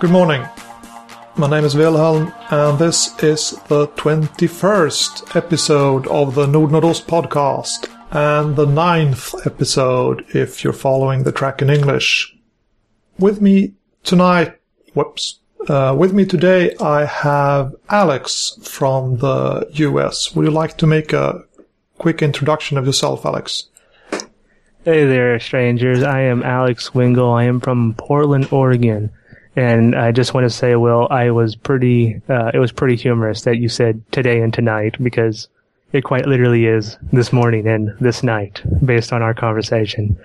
[0.00, 0.46] Good morning.
[1.34, 8.54] My name is Wilhelm, and this is the 21st episode of the Nordnordost podcast, and
[8.54, 12.32] the ninth episode if you're following the track in English.
[13.18, 13.74] With me
[14.04, 14.56] tonight,
[14.94, 20.32] whoops, uh, with me today I have Alex from the US.
[20.32, 21.42] Would you like to make a
[21.98, 23.64] quick introduction of yourself, Alex?
[24.84, 26.04] Hey there, strangers.
[26.04, 27.32] I am Alex Wingle.
[27.32, 29.10] I am from Portland, Oregon.
[29.56, 33.42] And I just want to say, Will, I was pretty, uh, it was pretty humorous
[33.42, 35.48] that you said today and tonight because
[35.92, 40.18] it quite literally is this morning and this night based on our conversation.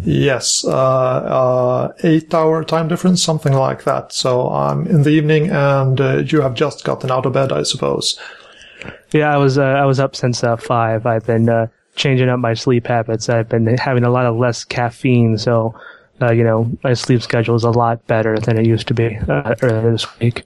[0.00, 4.12] Yes, uh, uh, eight hour time difference, something like that.
[4.12, 7.62] So I'm in the evening and uh, you have just gotten out of bed, I
[7.62, 8.18] suppose.
[9.12, 11.06] Yeah, I was, uh, I was up since uh, five.
[11.06, 11.68] I've been, uh,
[11.98, 13.28] changing up my sleep habits.
[13.28, 15.36] I've been having a lot of less caffeine.
[15.36, 15.74] So,
[16.20, 19.16] uh, you know, my sleep schedule is a lot better than it used to be
[19.28, 20.44] uh, earlier this week.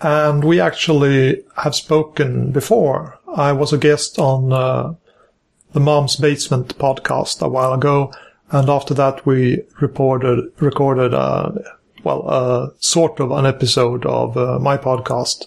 [0.00, 3.18] And we actually have spoken before.
[3.34, 4.94] I was a guest on uh,
[5.72, 8.12] the Mom's Basement podcast a while ago,
[8.50, 11.52] and after that we reported recorded uh,
[12.04, 15.46] well, uh, sort of an episode of uh, my podcast.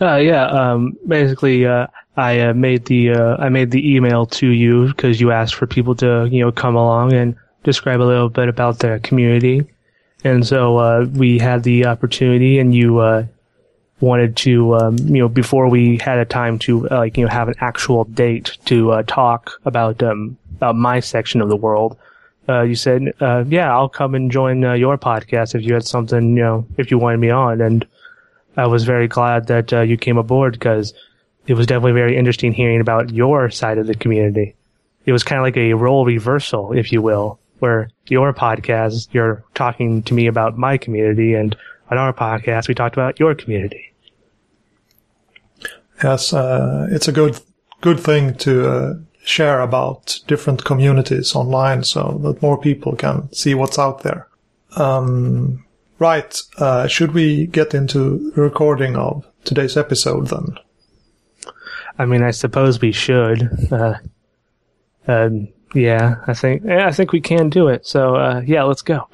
[0.00, 4.48] Uh, yeah, um, basically, uh, I uh, made the uh, I made the email to
[4.48, 7.34] you because you asked for people to you know come along and
[7.66, 9.66] describe a little bit about the community,
[10.24, 13.26] and so uh, we had the opportunity, and you uh,
[14.00, 17.30] wanted to um, you know before we had a time to uh, like you know
[17.30, 21.98] have an actual date to uh, talk about um, about my section of the world.
[22.48, 26.36] Uh, you said, uh, "Yeah, I'll come and join your podcast if you had something,
[26.36, 27.84] you know, if you wanted me on." And
[28.56, 30.94] I was very glad that you came aboard because
[31.48, 34.54] it was definitely very interesting hearing about your side of the community.
[35.04, 39.44] It was kind of like a role reversal, if you will, where your podcast, you're
[39.54, 41.56] talking to me about my community, and
[41.90, 43.92] on our podcast, we talked about your community.
[46.02, 47.40] Yes, uh, it's a good
[47.80, 53.54] good thing to uh, share about different communities online, so that more people can see
[53.54, 54.28] what's out there.
[54.76, 55.64] Um,
[55.98, 60.58] right, uh, should we get into the recording of today's episode then?
[61.98, 63.48] I mean, I suppose we should.
[63.72, 63.94] Uh,
[65.08, 67.86] um, yeah, I think I think we can do it.
[67.86, 69.08] So uh, yeah, let's go.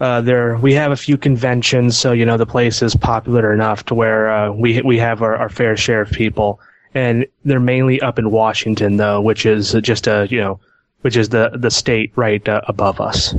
[0.00, 3.84] Uh, there we have a few conventions, so you know the place is popular enough
[3.86, 6.60] to where uh, we we have our, our fair share of people,
[6.94, 10.60] and they're mainly up in Washington though, which is just a you know,
[11.00, 13.34] which is the the state right uh, above us.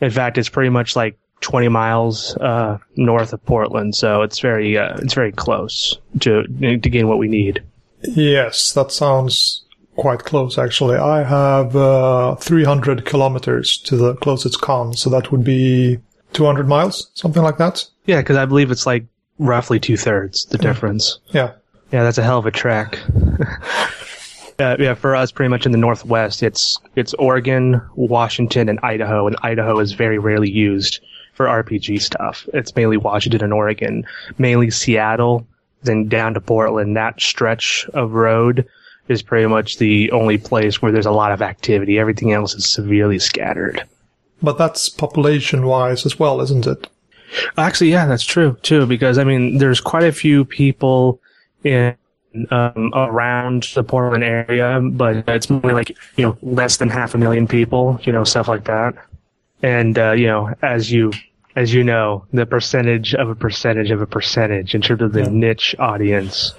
[0.00, 4.78] In fact, it's pretty much like 20 miles uh, north of Portland, so it's very
[4.78, 7.62] uh, it's very close to to gain what we need.
[8.02, 9.65] Yes, that sounds
[9.96, 10.96] quite close actually.
[10.96, 15.98] I have uh, 300 kilometers to the closest con, so that would be
[16.32, 17.86] 200 miles, something like that.
[18.06, 19.04] Yeah, because I believe it's like
[19.38, 21.18] roughly two thirds the difference.
[21.32, 21.52] Yeah.
[21.92, 22.98] Yeah, that's a hell of a track.
[24.58, 29.26] uh, yeah, for us, pretty much in the northwest, it's it's Oregon, Washington, and Idaho,
[29.26, 31.00] and Idaho is very rarely used
[31.34, 32.48] for RPG stuff.
[32.54, 34.04] It's mainly Washington and Oregon,
[34.38, 35.46] mainly Seattle,
[35.82, 36.96] then down to Portland.
[36.96, 38.66] That stretch of road
[39.08, 41.98] is pretty much the only place where there's a lot of activity.
[41.98, 43.82] Everything else is severely scattered.
[44.42, 46.88] But that's population wise as well, isn't it?
[47.56, 48.86] Actually, yeah, that's true too.
[48.86, 51.20] Because I mean, there's quite a few people
[51.64, 51.96] in
[52.50, 57.18] um, around the Portland area, but it's more like you know less than half a
[57.18, 58.94] million people, you know, stuff like that.
[59.62, 61.12] And uh, you know, as you
[61.56, 65.22] as you know, the percentage of a percentage of a percentage in terms of the
[65.22, 65.28] Yeah.
[65.30, 66.52] niche audience,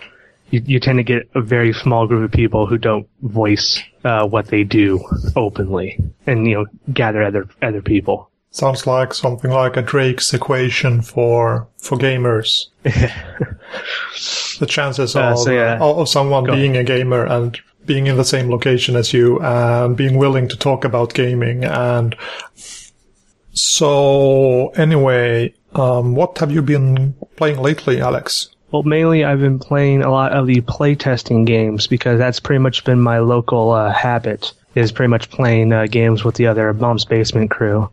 [0.50, 4.28] you, you tend to get a very small group of people who don't voice uh,
[4.28, 5.04] what they do
[5.36, 8.30] openly, and you know, gather other other people.
[8.52, 12.68] Sounds like something like a Drake's equation for for gamers.
[12.84, 15.76] the chances Uh, of, so yeah.
[15.76, 19.40] of of someone Go being a gamer and being in the same location as you
[19.42, 22.16] and being willing to talk about gaming and
[23.58, 28.50] so anyway, um, what have you been playing lately, Alex?
[28.72, 32.84] Well, mainly I've been playing a lot of the playtesting games because that's pretty much
[32.84, 34.54] been my local uh, habit.
[34.76, 37.90] Is pretty much playing uh, games with the other Mom's Basement crew.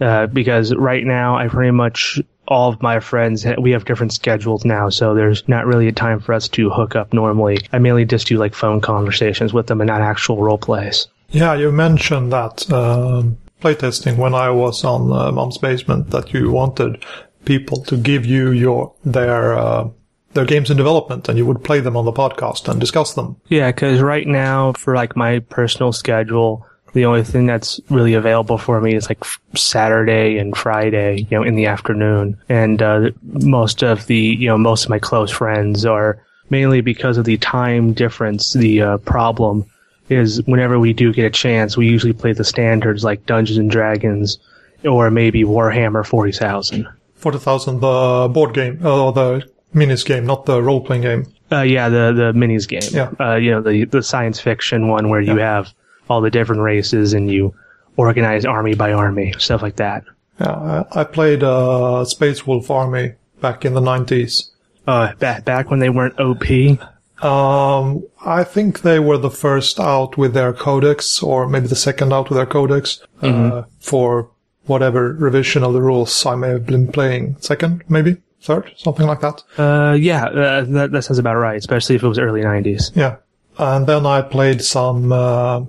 [0.00, 2.18] Uh, because right now I pretty much
[2.48, 6.18] all of my friends we have different schedules now, so there's not really a time
[6.18, 7.58] for us to hook up normally.
[7.72, 11.06] I mainly just do like phone conversations with them and not actual role plays.
[11.30, 16.50] Yeah, you mentioned that um, playtesting when I was on uh, Mom's Basement that you
[16.50, 17.04] wanted
[17.44, 19.88] people to give you your their uh,
[20.34, 23.36] their games in development and you would play them on the podcast and discuss them.
[23.48, 28.58] Yeah, because right now for like my personal schedule, The only thing that's really available
[28.58, 29.24] for me is like
[29.54, 32.38] Saturday and Friday, you know, in the afternoon.
[32.48, 37.16] And uh, most of the, you know, most of my close friends are mainly because
[37.16, 38.52] of the time difference.
[38.52, 39.64] The uh, problem
[40.10, 43.70] is whenever we do get a chance, we usually play the standards like Dungeons and
[43.70, 44.38] Dragons
[44.84, 46.86] or maybe Warhammer 40,000.
[47.22, 51.26] 40,000, the board game, or the minis game, not the role playing game.
[51.50, 52.82] Uh, yeah, the the minis game.
[52.90, 53.10] Yeah.
[53.20, 55.72] Uh, you know, the the science fiction one where you have
[56.08, 57.54] all the different races and you
[57.96, 60.04] organize army by army, stuff like that.
[60.40, 64.50] Yeah, I I played uh, Space Wolf Army back in the 90s.
[64.86, 66.78] Uh, back back when they weren't OP.
[67.22, 72.12] Um, I think they were the first out with their codex, or maybe the second
[72.12, 74.31] out with their codex, uh, for
[74.66, 77.36] whatever revision of the rules I may have been playing.
[77.40, 78.18] Second, maybe?
[78.40, 78.72] Third?
[78.76, 79.42] Something like that.
[79.56, 82.90] Uh, yeah, uh, that that sounds about right, especially if it was early '90s.
[82.94, 83.16] Yeah.
[83.58, 85.64] And then I played some, uh,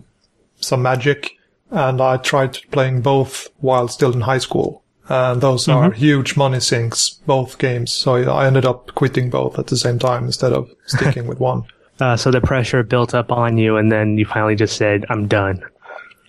[0.60, 1.32] some Magic,
[1.70, 4.84] and I tried playing both while still in high school.
[5.10, 7.92] And those are huge money sinks, both games.
[7.92, 11.64] So I ended up quitting both at the same time instead of sticking with one.
[12.00, 15.28] Uh, so the pressure built up on you, and then you finally just said, "I'm
[15.28, 15.62] done."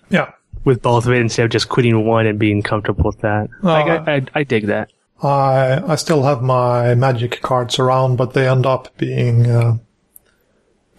[0.09, 0.31] Yeah.
[0.65, 3.47] With both of it instead of just quitting one and being comfortable with that.
[3.61, 4.91] Like, I, I, I dig that.
[5.23, 9.77] I I still have my magic cards around, but they end up being uh,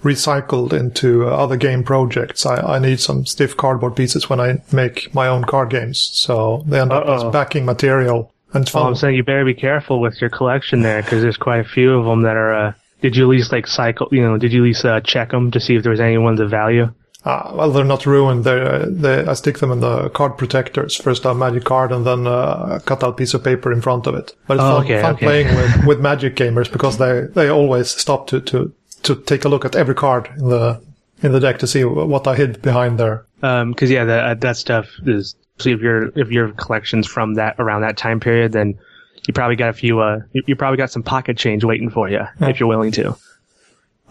[0.03, 2.47] recycled into uh, other game projects.
[2.47, 6.65] I, I need some stiff cardboard pieces when I make my own card games, so
[6.67, 7.31] they end up as Uh-oh.
[7.31, 8.33] backing material.
[8.53, 8.85] And it's Well.
[8.85, 11.93] I'm saying you better be careful with your collection there because there's quite a few
[11.99, 12.55] of them that are.
[12.55, 12.73] Uh,
[13.03, 14.09] did you at least like cycle?
[14.11, 16.17] You know, did you at least uh, check them to see if there was any
[16.17, 16.91] ones of value?
[17.27, 18.45] Uh, well, they're not ruined.
[18.45, 20.95] They're, they, I stick them in the card protectors.
[20.97, 24.15] First a magic card and then uh, a cut-out piece of paper in front of
[24.15, 24.33] it.
[24.47, 25.27] But it's Oh, fun, okay, fun okay.
[25.27, 29.49] playing with, with magic gamers because they, they always stop to, to, to take a
[29.49, 30.81] look at every card in the
[31.23, 33.25] in the deck to see what I hid behind there.
[33.43, 35.35] Um 'cause yeah, that that stuff is.
[35.59, 38.79] See if your if your collection's from that around that time period, then
[39.27, 39.99] you probably got a few.
[40.01, 43.17] Uh, you, you probably got some pocket change waiting for you if you're willing to.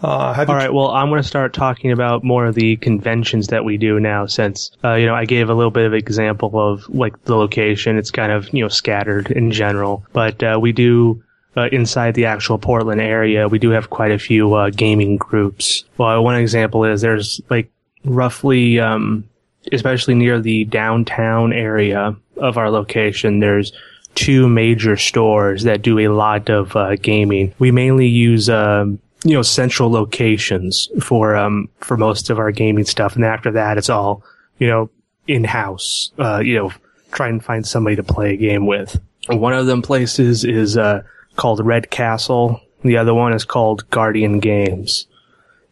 [0.02, 0.72] Uh, All you.
[0.72, 4.26] Well, I'm going to start talking about more of the conventions that we do now,
[4.26, 7.96] since uh, you know I gave a little bit of example of like the location.
[7.96, 11.22] It's kind of you know scattered in general, but uh, we do
[11.56, 13.48] uh, inside the actual Portland area.
[13.48, 15.84] We do have quite a few uh, gaming groups.
[15.96, 17.70] Well, one example is there's like
[18.04, 19.24] roughly, um,
[19.72, 23.40] especially near the downtown area of our location.
[23.40, 23.72] There's
[24.14, 27.54] two major stores that do a lot of uh, gaming.
[27.58, 32.84] We mainly use um, you know central locations for um for most of our gaming
[32.84, 34.22] stuff, and after that, it's all
[34.58, 34.88] you know
[35.26, 36.12] in house.
[36.18, 36.72] Uh, you know,
[37.10, 38.98] try and find somebody to play a game with.
[39.28, 41.02] One of them places is uh,
[41.34, 42.60] called Red Castle.
[42.82, 45.08] The other one is called Guardian Games,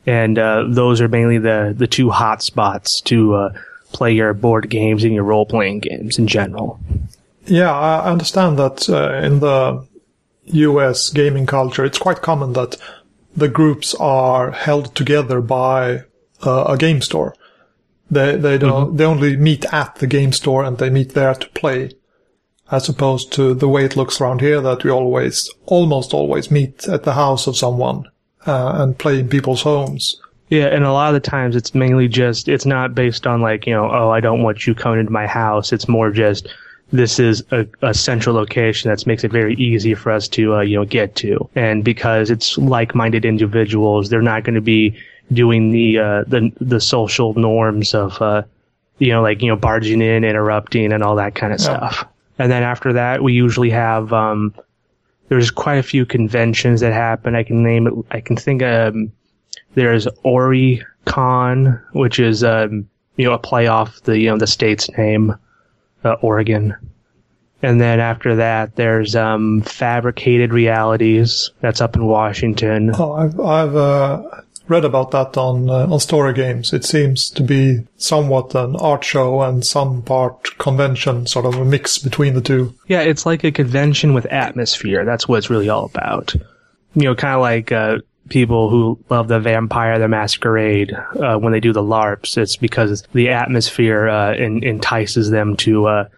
[0.05, 3.53] and uh, those are mainly the the two hot spots to uh,
[3.93, 6.81] play your board games and your role playing games in general.
[7.47, 9.87] Yeah, I understand that uh, in the
[10.47, 12.77] US gaming culture, it's quite common that
[13.37, 16.03] the groups are held together by
[16.43, 17.35] uh, a game store.
[18.11, 21.49] They they don't they only meet at the game store and they meet there to
[21.51, 21.93] play,
[22.71, 26.87] as opposed to the way it looks around here that we always almost always meet
[26.87, 28.05] at the house of someone
[28.47, 30.21] uh, and play in people's homes.
[30.49, 33.67] Yeah, and a lot of the times it's mainly just it's not based on like
[33.67, 35.73] you know oh I don't want you coming into my house.
[35.73, 36.49] It's more just
[36.93, 40.61] this is a, a central location that makes it very easy for us to uh,
[40.61, 44.97] you know get to, and because it's like-minded individuals, they're not going to be
[45.33, 48.43] doing the uh, the the social norms of uh,
[48.99, 52.05] you know like you know barging in, interrupting, and all that kind of stuff.
[52.39, 54.55] And then after that, we usually have um,
[55.29, 57.35] there's quite a few conventions that happen.
[57.35, 57.95] I can name it.
[58.11, 59.13] I can think um,
[59.75, 64.91] there's OryCon, which is um, you know a play off the you know the state's
[64.97, 65.35] name,
[66.05, 66.77] uh, Oregon.
[67.63, 71.51] And then after that, there's um, Fabricated Realities.
[71.61, 72.93] That's up in Washington.
[72.95, 74.23] Oh, I've I've uh,
[74.69, 76.75] read about that on uh, on Story Games.
[76.75, 81.65] It seems to be somewhat an art show and some part convention, sort of a
[81.65, 82.75] mix between the two.
[82.87, 85.07] Yeah, it's like a convention with atmosphere.
[85.07, 86.35] That's what it's really all about.
[86.95, 91.53] You know, kind of like uh, people who love the Vampire the Masquerade uh, when
[91.53, 92.37] they do the LARPs.
[92.39, 96.09] It's because the atmosphere uh, en- entices them to uh,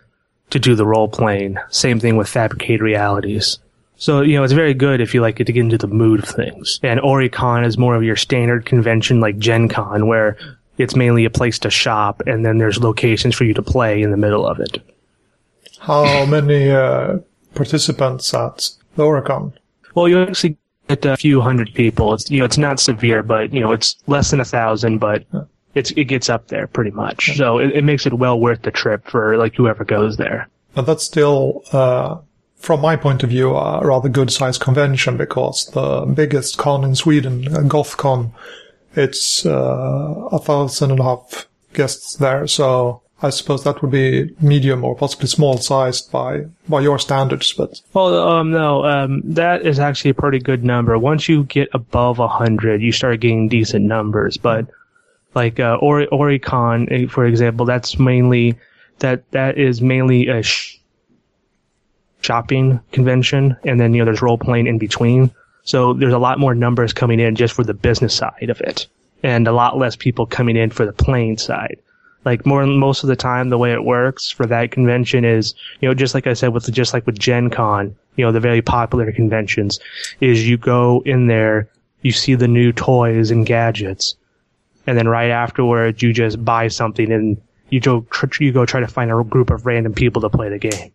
[0.50, 1.58] to do the role playing.
[1.70, 3.58] Same thing with fabricated realities.
[3.96, 6.22] So you know, it's very good if you like it to get into the mood
[6.22, 6.80] of things.
[6.82, 10.36] And OryCon is more of your standard convention like Gen Con, where
[10.78, 14.10] it's mainly a place to shop, and then there's locations for you to play in
[14.10, 14.82] the middle of it.
[15.80, 17.18] How many uh,
[17.54, 19.54] participants at the OryCon?
[19.94, 22.14] Well, you actually get a few hundred people.
[22.14, 24.98] It's you know it's not severe, but you know it's less than a thousand.
[24.98, 25.24] But
[25.74, 27.36] it's it gets up there pretty much.
[27.36, 30.48] So it, it makes it well worth the trip for like whoever goes there.
[30.74, 32.18] But that's still, uh,
[32.56, 36.94] from my point of view, a rather good sized convention because the biggest con in
[36.94, 38.32] Sweden, uh, GothCon,
[38.94, 42.46] it's uh, a thousand and a half guests there.
[42.46, 47.52] So I suppose that would be medium or possibly small sized by by your standards.
[47.52, 50.98] But Well, um, no, um, that is actually a pretty good number.
[50.98, 54.36] Once you get above hundred, you start getting decent numbers.
[54.36, 54.66] But
[55.34, 58.58] like uh, Ori- OryCon, eh, for example, that's mainly
[58.98, 60.78] that that is mainly a sh-
[62.20, 65.30] shopping convention, and then you know there's role playing in between.
[65.64, 68.86] So there's a lot more numbers coming in just for the business side of it,
[69.22, 71.78] and a lot less people coming in for the playing side.
[72.26, 75.88] Like more most of the time, the way it works for that convention is, you
[75.88, 78.60] know, just like I said with just like with Gen Con, you know, the very
[78.60, 79.78] popular conventions,
[80.20, 81.70] is you go in there,
[82.02, 84.16] you see the new toys and gadgets,
[84.88, 87.40] and then right afterwards you just buy something and
[87.70, 88.04] you go
[88.40, 90.92] you go try to find a group of random people to play the game.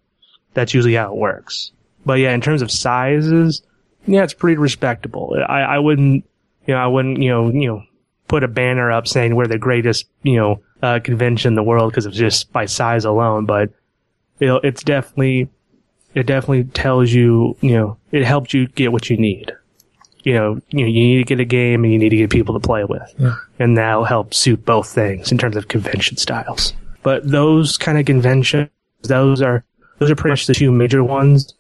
[0.53, 1.71] That's usually how it works.
[2.05, 3.61] But yeah, in terms of sizes,
[4.05, 5.38] yeah, it's pretty respectable.
[5.47, 6.25] I, I wouldn't,
[6.67, 7.83] you know, I wouldn't, you know, you know,
[8.27, 11.91] put a banner up saying we're the greatest, you know, uh, convention in the world
[11.91, 13.45] because it's just by size alone.
[13.45, 13.71] But
[14.39, 15.50] it's definitely,
[16.13, 19.51] it definitely tells you, you know, it helps you get what you need.
[20.23, 22.29] You know, you know, you need to get a game and you need to get
[22.29, 23.11] people to play with,
[23.57, 26.73] and that'll help suit both things in terms of convention styles.
[27.01, 28.69] But those kind of conventions,
[29.01, 29.63] those are
[29.97, 31.55] those are pretty much the two major ones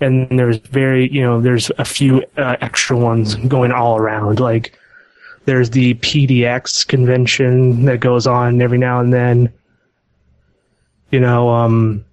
[0.00, 4.78] and there's very you know there's a few uh, extra ones going all around like
[5.44, 9.52] there's the pdx convention that goes on every now and then.
[11.10, 12.04] You know um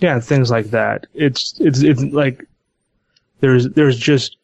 [0.00, 1.06] yeah things like that.
[1.14, 2.44] It's it's it's like
[3.40, 4.36] there's there's just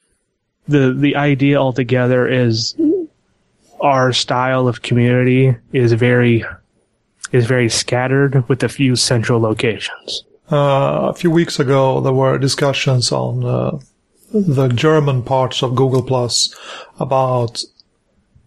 [0.69, 2.75] the the idea altogether is
[3.81, 6.45] our style of community is very
[7.33, 10.25] is very scattered with a few central locations.
[10.50, 13.79] Uh, a few weeks ago, there were discussions on uh,
[14.35, 16.55] the German parts of Google Plus
[16.99, 17.62] about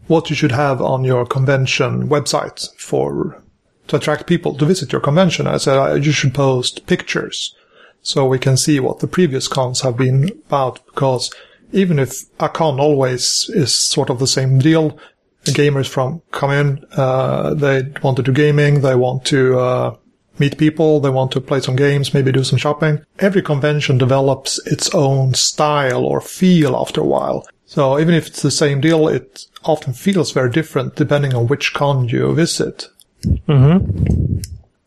[0.08, 3.42] what you should have on your convention website for
[3.88, 5.48] to attract people to visit your convention.
[5.48, 7.56] I said uh, you should post pictures
[8.02, 10.86] so we can see what the previous cons have been about.
[10.86, 11.34] Because
[11.72, 14.98] even if a con always is sort of the same deal,
[15.46, 19.96] gamers from come in, uh, they want to do gaming, they want to uh,
[20.40, 23.04] meet people, they want to play some games, maybe do some shopping.
[23.20, 27.48] Every convention develops its own style or feel after a while.
[27.66, 31.74] So even if it's the same deal, it often feels very different depending on which
[31.74, 32.88] con you visit.
[33.26, 34.40] mm-hmm.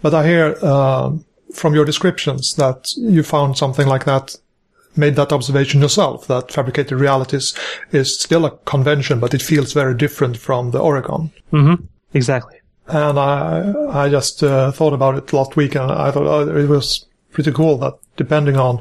[0.02, 1.12] But I hear uh,
[1.52, 4.34] from your descriptions that you found something like that,
[4.96, 7.54] made that observation yourself, that fabricated realities
[7.92, 11.30] is still a convention, but it feels very different from the Oregon.
[11.52, 11.84] Mm-hmm.
[12.14, 16.56] exactly And I, I just uh, thought about it last week, and I thought oh,
[16.56, 18.80] it was pretty cool that depending on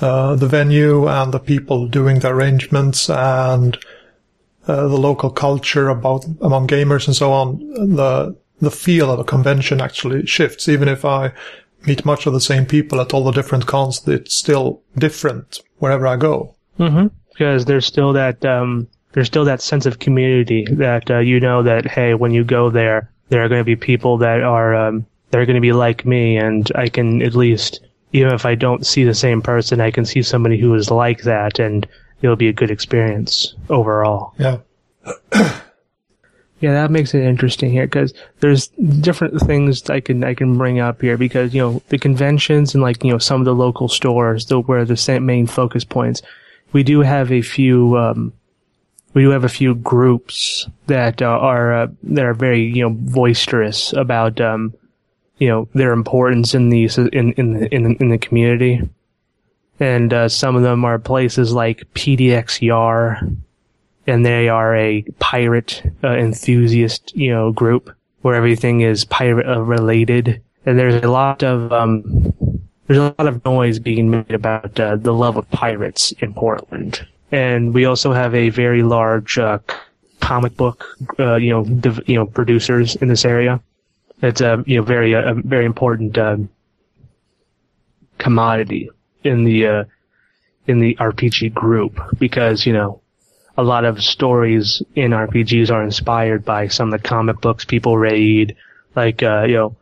[0.00, 3.76] uh, the venue and the people doing the arrangements and
[4.66, 7.58] uh, the local culture about among gamers and so on,
[7.96, 10.68] the the feel of a convention actually shifts.
[10.68, 11.32] Even if I
[11.86, 16.06] meet much of the same people at all the different cons, it's still different wherever
[16.06, 16.54] I go.
[16.78, 17.08] Mm-hmm.
[17.30, 21.62] Because there's still that um, there's still that sense of community that uh, you know
[21.62, 25.06] that hey, when you go there, there are going to be people that are um,
[25.30, 27.80] that are going to be like me, and I can at least
[28.12, 31.22] even if I don't see the same person, I can see somebody who is like
[31.22, 31.86] that, and
[32.22, 34.34] it'll be a good experience overall.
[34.38, 34.58] Yeah.
[36.60, 40.78] Yeah, that makes it interesting here because there's different things I can I can bring
[40.78, 43.88] up here because you know the conventions and like you know some of the local
[43.88, 46.20] stores though where the sa- main focus points.
[46.72, 48.34] We do have a few um,
[49.14, 52.90] we do have a few groups that uh, are uh, that are very you know
[52.90, 54.74] boisterous about um,
[55.38, 58.80] you know their importance in the in in the, in, the community,
[59.78, 63.20] and uh, some of them are places like PDX Yar
[64.06, 69.60] and they are a pirate uh, enthusiast, you know, group where everything is pirate uh,
[69.60, 70.42] related.
[70.66, 72.34] And there's a lot of um,
[72.86, 77.06] there's a lot of noise being made about uh, the love of pirates in Portland.
[77.32, 79.58] And we also have a very large uh,
[80.20, 80.84] comic book,
[81.18, 83.60] uh, you know, div- you know, producers in this area.
[84.22, 86.48] It's a you know very uh, very important um,
[88.18, 88.90] commodity
[89.24, 89.84] in the uh,
[90.66, 93.00] in the RPG group because you know
[93.56, 97.98] a lot of stories in RPGs are inspired by some of the comic books people
[97.98, 98.56] read,
[98.94, 99.76] like uh, you know,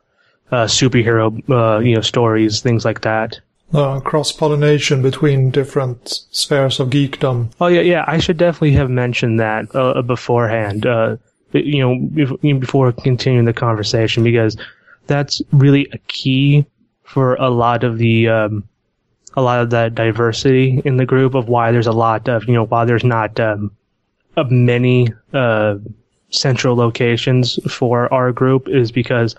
[0.51, 1.37] uh, superhero
[1.85, 3.41] you know stories, things like that.
[3.75, 7.53] Uh, cross pollination between different spheres of geekdom.
[7.61, 8.05] Oh yeah, yeah.
[8.07, 10.87] I should definitely have mentioned that uh, beforehand.
[10.87, 11.17] Uh,
[11.53, 14.57] you know, before continuing the conversation, because
[15.07, 16.65] that's really a key
[17.05, 18.69] for a lot of the, um,
[19.35, 22.55] a lot of the diversity in the group of why there's a lot of, you
[22.55, 23.71] know, why there's not, um,
[24.51, 25.77] many, uh,
[26.31, 29.35] central locations for our group is because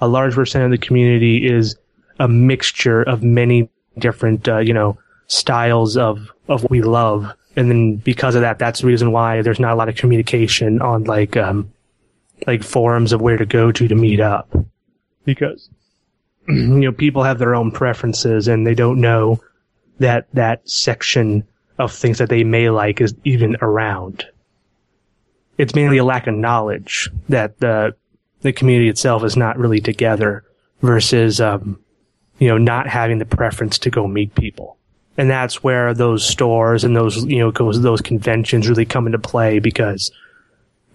[0.00, 1.76] a large percent of the community is
[2.18, 7.32] a mixture of many different, uh, you know, styles of, of what we love.
[7.56, 10.80] And then because of that, that's the reason why there's not a lot of communication
[10.82, 11.72] on like, um,
[12.46, 14.54] like forums of where to go to to meet up.
[15.24, 15.70] Because,
[16.48, 19.40] you know, people have their own preferences and they don't know
[19.98, 21.46] that that section
[21.78, 24.26] of things that they may like is even around.
[25.56, 27.94] It's mainly a lack of knowledge that the,
[28.40, 30.44] the community itself is not really together
[30.82, 31.78] versus, um,
[32.38, 34.76] you know, not having the preference to go meet people.
[35.16, 39.18] And that's where those stores and those, you know, goes, those conventions really come into
[39.18, 40.10] play because,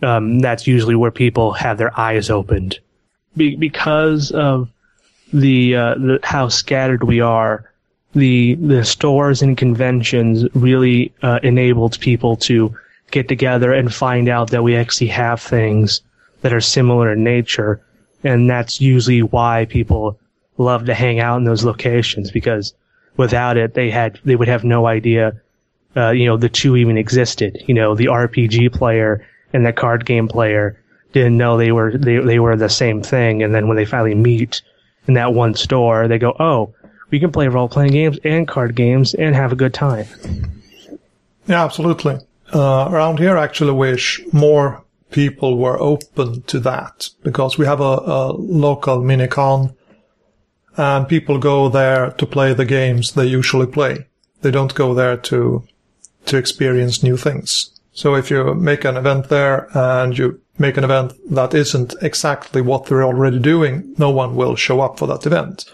[0.01, 2.79] um, that's usually where people have their eyes opened.
[3.37, 4.69] Be- because of
[5.31, 7.71] the, uh, the, how scattered we are,
[8.13, 12.75] the, the stores and conventions really, uh, enabled people to
[13.11, 16.01] get together and find out that we actually have things
[16.41, 17.81] that are similar in nature.
[18.23, 20.19] And that's usually why people
[20.59, 22.73] love to hang out in those locations because
[23.17, 25.41] without it, they had, they would have no idea,
[25.97, 27.63] uh, you know, the two even existed.
[27.67, 30.79] You know, the RPG player and the card game player
[31.13, 33.41] didn't know they were, they, they were the same thing.
[33.41, 34.61] And then when they finally meet
[35.07, 36.73] in that one store, they go, oh,
[37.09, 40.05] we can play role playing games and card games and have a good time.
[41.47, 42.19] Yeah, absolutely.
[42.53, 47.79] Uh, around here, I actually wish more people were open to that because we have
[47.79, 49.73] a, a local minicon
[50.79, 54.07] and people go there to play the games they usually play.
[54.41, 55.63] They don't go there to
[56.25, 57.71] to experience new things.
[57.91, 62.61] So if you make an event there and you make an event that isn't exactly
[62.61, 65.65] what they're already doing, no one will show up for that event.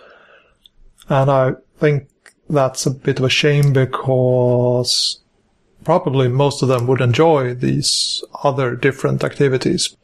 [1.08, 2.08] And I think
[2.50, 5.20] that's a bit of a shame because
[5.84, 9.96] probably most of them would enjoy these other different activities.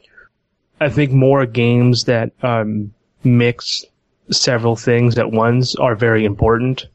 [0.80, 3.84] I think more games that um, mix
[4.30, 6.86] several things at once are very important.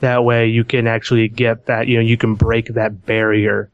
[0.00, 3.70] That way you can actually get that, you know, you can break that barrier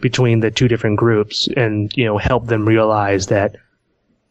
[0.00, 3.56] between the two different groups and, you know, help them realize that,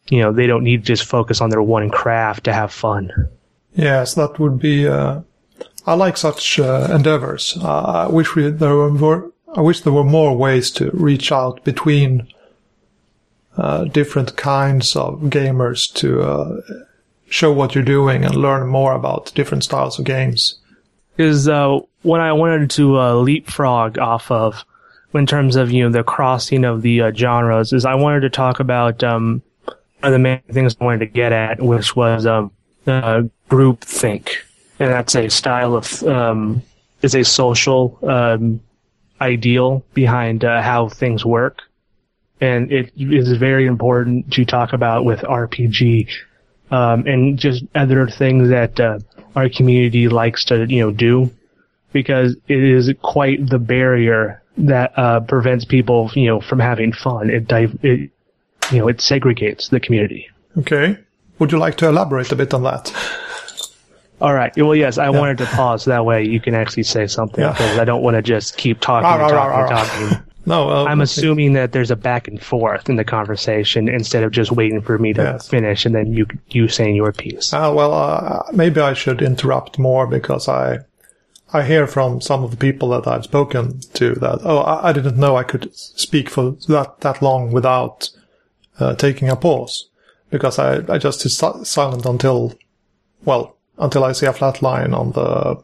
[0.08, 3.10] you know, they don't need to just focus on their one craft to have fun.
[3.74, 5.20] Yes, that would be, uh,
[5.86, 7.58] I like such uh, endeavors.
[7.60, 11.30] Uh, I wish we, there were more, I wish there were more ways to reach
[11.30, 12.28] out between
[13.56, 16.60] uh, different kinds of gamers to uh,
[17.34, 20.56] show what you're doing and learn more about different styles of games.
[21.16, 24.64] Because uh, what I wanted to uh, leapfrog off of,
[25.12, 28.30] in terms of you know the crossing of the uh, genres, is I wanted to
[28.30, 32.24] talk about um, one of the main things I wanted to get at, which was
[32.26, 32.50] um,
[33.48, 34.44] group think,
[34.78, 36.62] and that's a style of um,
[37.02, 38.60] is a social um,
[39.20, 41.62] ideal behind uh, how things work,
[42.40, 46.08] and it is very important to talk about with RPG
[46.74, 48.98] um, and just other things that uh,
[49.36, 51.30] our community likes to you know do,
[51.92, 57.30] because it is quite the barrier that uh, prevents people you know from having fun.
[57.30, 58.10] It, it
[58.72, 60.28] you know it segregates the community.
[60.58, 60.98] Okay,
[61.38, 62.92] would you like to elaborate a bit on that?
[64.20, 64.56] All right.
[64.56, 65.18] Well, yes, I yeah.
[65.18, 67.82] wanted to pause that way you can actually say something because yeah.
[67.82, 70.33] I don't want to just keep talking, and talking, and talking.
[70.46, 74.32] No, uh, I'm assuming that there's a back and forth in the conversation instead of
[74.32, 75.48] just waiting for me to yes.
[75.48, 77.52] finish and then you you saying your piece.
[77.52, 80.80] Uh, well, uh, maybe I should interrupt more because I
[81.52, 84.92] I hear from some of the people that I've spoken to that oh I, I
[84.92, 88.10] didn't know I could speak for that that long without
[88.78, 89.88] uh, taking a pause
[90.30, 92.52] because I I just sit silent until
[93.24, 95.62] well until I see a flat line on the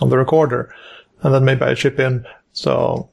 [0.00, 0.74] on the recorder
[1.22, 2.26] and then maybe I chip in.
[2.52, 3.11] So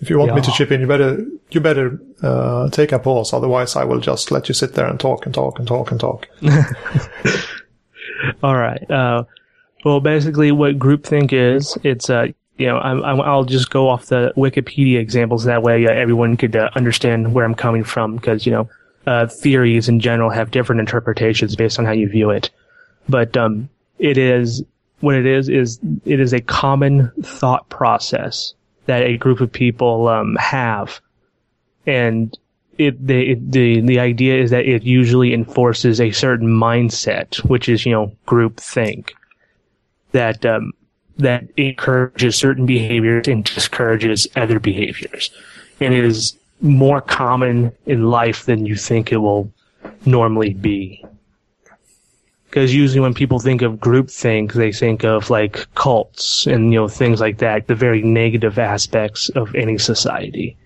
[0.00, 0.36] if you want yeah.
[0.36, 3.32] me to chip in, you better you better uh, take a pause.
[3.32, 6.00] Otherwise, I will just let you sit there and talk and talk and talk and
[6.00, 6.28] talk.
[8.42, 8.90] All right.
[8.90, 9.24] Uh,
[9.84, 12.26] well, basically, what groupthink is, it's uh,
[12.58, 15.44] you know, i will just go off the Wikipedia examples.
[15.44, 18.16] That way, uh, everyone could uh, understand where I'm coming from.
[18.16, 18.68] Because you know,
[19.06, 22.50] uh, theories in general have different interpretations based on how you view it.
[23.08, 24.62] But um, it is
[25.00, 28.54] what it is is it is a common thought process
[28.86, 31.00] that a group of people um, have,
[31.86, 32.36] and
[32.78, 37.86] it the the the idea is that it usually enforces a certain mindset, which is
[37.86, 39.14] you know group think.
[40.12, 40.72] That um,
[41.18, 45.30] that encourages certain behaviors and discourages other behaviors,
[45.80, 49.52] and it is more common in life than you think it will
[50.04, 51.04] normally be.
[52.56, 56.88] Because usually when people think of groupthink, they think of like cults and you know
[56.88, 60.56] things like that, the very negative aspects of any society,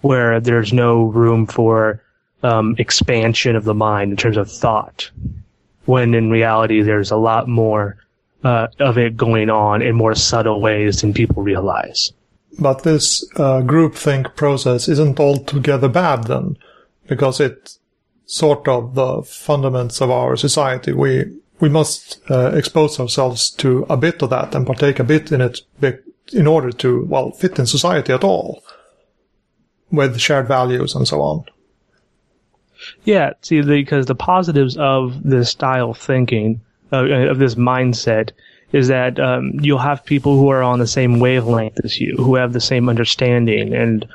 [0.00, 2.02] where there's no room for
[2.42, 5.12] um, expansion of the mind in terms of thought.
[5.84, 7.98] When in reality, there's a lot more
[8.42, 12.12] uh, of it going on in more subtle ways than people realize.
[12.58, 16.56] But this uh, groupthink process isn't altogether bad then,
[17.06, 17.77] because it's
[18.28, 20.92] sort of the fundaments of our society.
[20.92, 21.24] We
[21.60, 25.40] we must uh, expose ourselves to a bit of that and partake a bit in
[25.40, 25.60] it
[26.32, 28.62] in order to well fit in society at all,
[29.90, 31.44] with shared values and so on.
[33.04, 36.60] Yeah, see, because the positives of this style of thinking,
[36.92, 38.30] uh, of this mindset,
[38.72, 42.36] is that um, you'll have people who are on the same wavelength as you, who
[42.36, 44.06] have the same understanding and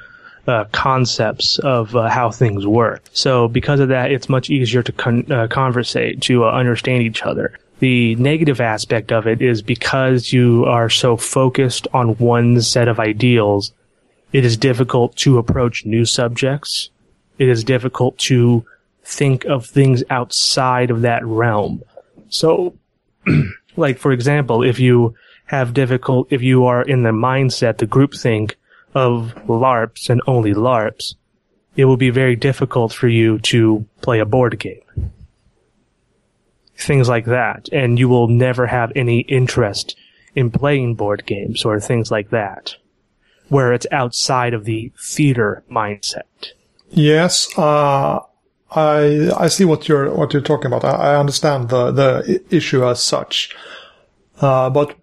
[0.47, 3.03] uh, concepts of uh, how things work.
[3.13, 7.23] So because of that, it's much easier to con- uh, conversate, to uh, understand each
[7.23, 7.57] other.
[7.79, 12.99] The negative aspect of it is because you are so focused on one set of
[12.99, 13.73] ideals,
[14.31, 16.89] it is difficult to approach new subjects.
[17.37, 18.65] It is difficult to
[19.03, 21.83] think of things outside of that realm.
[22.29, 22.73] So
[23.75, 28.55] like for example, if you have difficult, if you are in the mindset, the groupthink
[28.93, 31.15] of LARPs and only LARPs,
[31.75, 35.11] it will be very difficult for you to play a board game.
[36.77, 37.69] Things like that.
[37.71, 39.95] And you will never have any interest
[40.35, 42.75] in playing board games or things like that,
[43.49, 46.53] where it's outside of the theater mindset.
[46.89, 48.19] Yes, uh,
[48.71, 50.83] I I see what you're what you're talking about.
[50.83, 53.55] I, I understand the the issue as such,
[54.41, 54.95] uh, but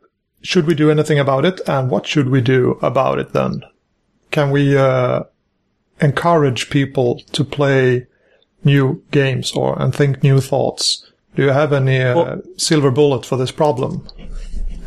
[0.43, 1.61] should we do anything about it?
[1.67, 3.63] And what should we do about it then?
[4.31, 5.25] Can we uh,
[6.01, 8.07] encourage people to play
[8.65, 11.11] new games or and think new thoughts?
[11.37, 14.07] Do you have any uh, well, silver bullet for this problem?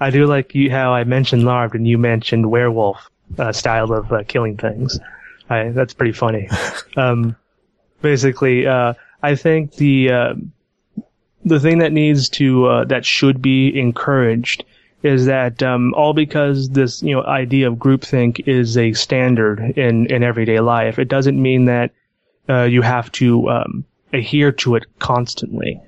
[0.00, 4.12] I do like you, how I mentioned LARP and you mentioned werewolf uh, style of
[4.12, 4.98] uh, killing things.
[5.48, 6.48] I, that's pretty funny.
[6.96, 7.36] um,
[8.02, 10.34] basically, uh, I think the uh,
[11.44, 14.64] the thing that needs to uh, that should be encouraged
[15.04, 20.06] is that um, all because this you know idea of groupthink is a standard in
[20.06, 21.92] in everyday life, it doesn't mean that
[22.48, 25.80] uh, you have to um, adhere to it constantly.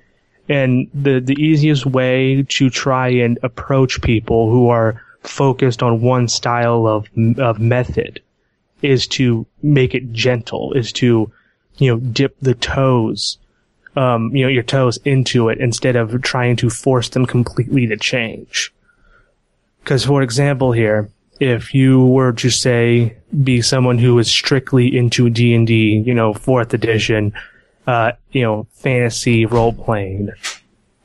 [0.48, 6.28] And the the easiest way to try and approach people who are focused on one
[6.28, 8.20] style of of method
[8.82, 11.32] is to make it gentle, is to,
[11.78, 13.38] you know, dip the toes,
[13.96, 17.96] um, you know, your toes into it instead of trying to force them completely to
[17.96, 18.74] change.
[19.86, 25.30] Cause for example here, if you were to say be someone who is strictly into
[25.30, 27.32] D&D, you know, fourth edition,
[27.86, 30.30] uh, you know, fantasy role playing,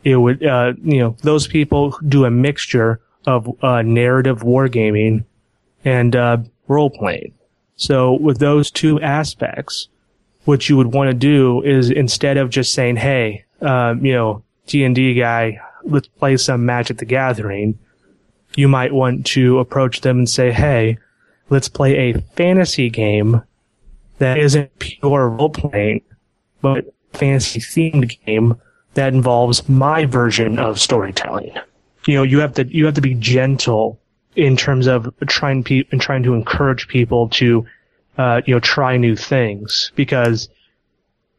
[0.03, 5.25] it would, uh, you know, those people do a mixture of, uh, narrative wargaming
[5.85, 7.33] and, uh, role playing.
[7.75, 9.89] So with those two aspects,
[10.45, 14.41] what you would want to do is instead of just saying, "Hey, um, you know,
[14.65, 17.77] D and D guy, let's play some Magic the Gathering,"
[18.55, 20.97] you might want to approach them and say, "Hey,
[21.49, 23.41] let's play a fantasy game
[24.17, 26.01] that isn't pure role playing,
[26.61, 28.55] but a fantasy themed game
[28.93, 31.53] that involves my version of storytelling."
[32.07, 33.99] You know, you have to you have to be gentle
[34.35, 37.65] in terms of trying pe- and trying to encourage people to,
[38.17, 40.49] uh, you know, try new things because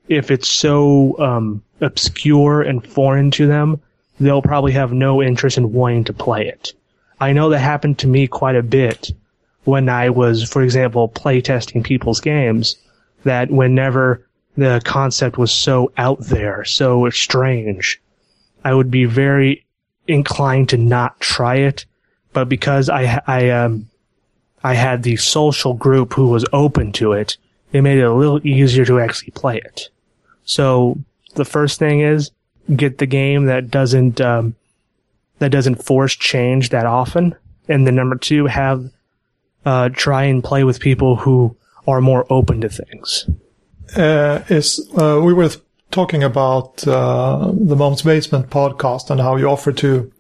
[0.09, 3.81] if it's so um, obscure and foreign to them,
[4.21, 6.75] they'll probably have no interest in wanting to play it.
[7.23, 9.13] I know that happened to me quite a bit
[9.65, 12.77] when I was, for example, playtesting people's games.
[13.25, 18.01] That whenever the concept was so out there, so strange,
[18.65, 19.65] I would be very
[20.09, 21.87] inclined to not try it
[22.33, 23.89] but because I I um
[24.65, 27.37] I had the social group who was open to it,
[27.73, 29.89] it made it a little easier to actually play it.
[30.45, 30.99] So
[31.35, 32.31] the first thing is
[32.75, 34.55] get the game that doesn't um,
[35.43, 37.35] that doesn't force change that often,
[37.69, 38.89] and then number two have
[39.65, 43.29] uh, try and play with people who are more open to things.
[43.97, 45.51] Uh, is uh, we were
[45.91, 50.13] talking about uh, the Mom's Basement podcast and how you offer to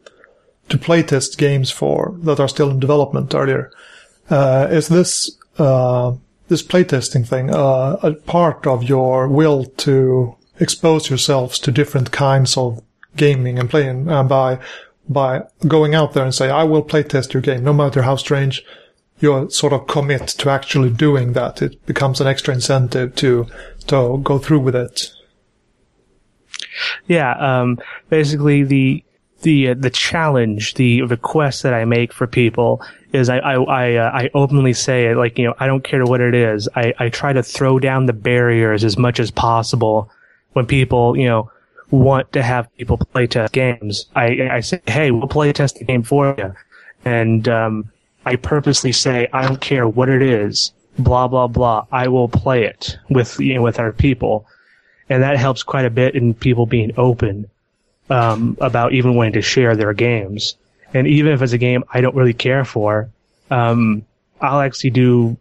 [0.69, 3.71] to playtest games for that are still in development earlier.
[4.29, 6.13] Uh, is this uh,
[6.49, 12.83] this playtesting thing a part of your will to expose yourselves to different kinds of
[13.17, 14.59] gaming and playing uh, by
[15.13, 18.65] by going out there and say, "I will playtest your game, no matter how strange."
[19.23, 21.63] you sort of commit to actually doing that.
[21.63, 23.47] It becomes an extra incentive to
[23.87, 25.13] to go through with it.
[27.07, 29.05] Yeah, um, basically the
[29.43, 33.95] the uh, the challenge, the request that I make for people is I I I,
[33.95, 36.69] uh, I openly say it like you know I don't care what it is.
[36.75, 40.11] I I try to throw down the barriers as much as possible
[40.53, 41.51] when people you know
[41.93, 44.07] want to have people play test games.
[44.17, 46.55] I I say hey we'll play test the game for you,
[47.05, 47.91] and um,
[48.27, 50.73] I purposely say I don't care what it is.
[50.99, 51.87] Blah blah blah.
[51.93, 54.47] I will play it with you know with our people,
[55.09, 57.49] and that helps quite a bit in people being open
[58.11, 60.57] um, about even wanting to share their games.
[60.95, 63.11] And even if it's a game I don't really care for,
[63.51, 64.05] um,
[64.41, 65.37] I'll actually do,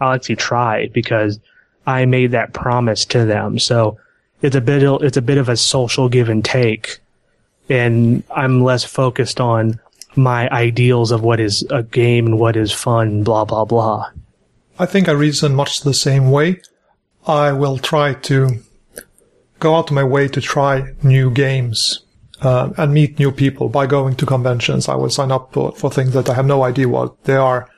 [0.00, 1.38] I'll actually try because
[1.86, 3.58] I made that promise to them.
[3.58, 3.98] So
[4.46, 7.00] it's a bit, it's a bit of a social give and take.
[7.68, 9.80] And I'm less focused on
[10.14, 14.10] my ideals of what is a game and what is fun, blah, blah, blah.
[14.78, 16.60] I think I reason much the same way.
[17.26, 18.62] I will try to
[19.58, 22.02] go out of my way to try new games
[22.40, 24.88] uh, and meet new people by going to conventions.
[24.88, 27.68] I will sign up for, for things that I have no idea what they are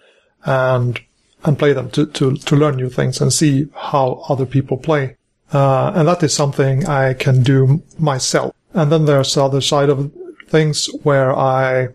[0.45, 1.01] and
[1.45, 5.17] and play them to, to, to learn new things and see how other people play.
[5.53, 8.55] Uh, and that is something I can do myself.
[8.75, 10.13] And then there's the other side of
[10.49, 11.89] things where I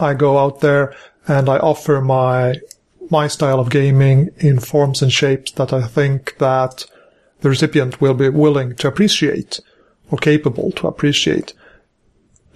[0.00, 0.94] I go out there
[1.28, 2.56] and I offer my
[3.10, 6.86] my style of gaming in forms and shapes that I think that
[7.40, 9.60] the recipient will be willing to appreciate
[10.10, 11.52] or capable to appreciate.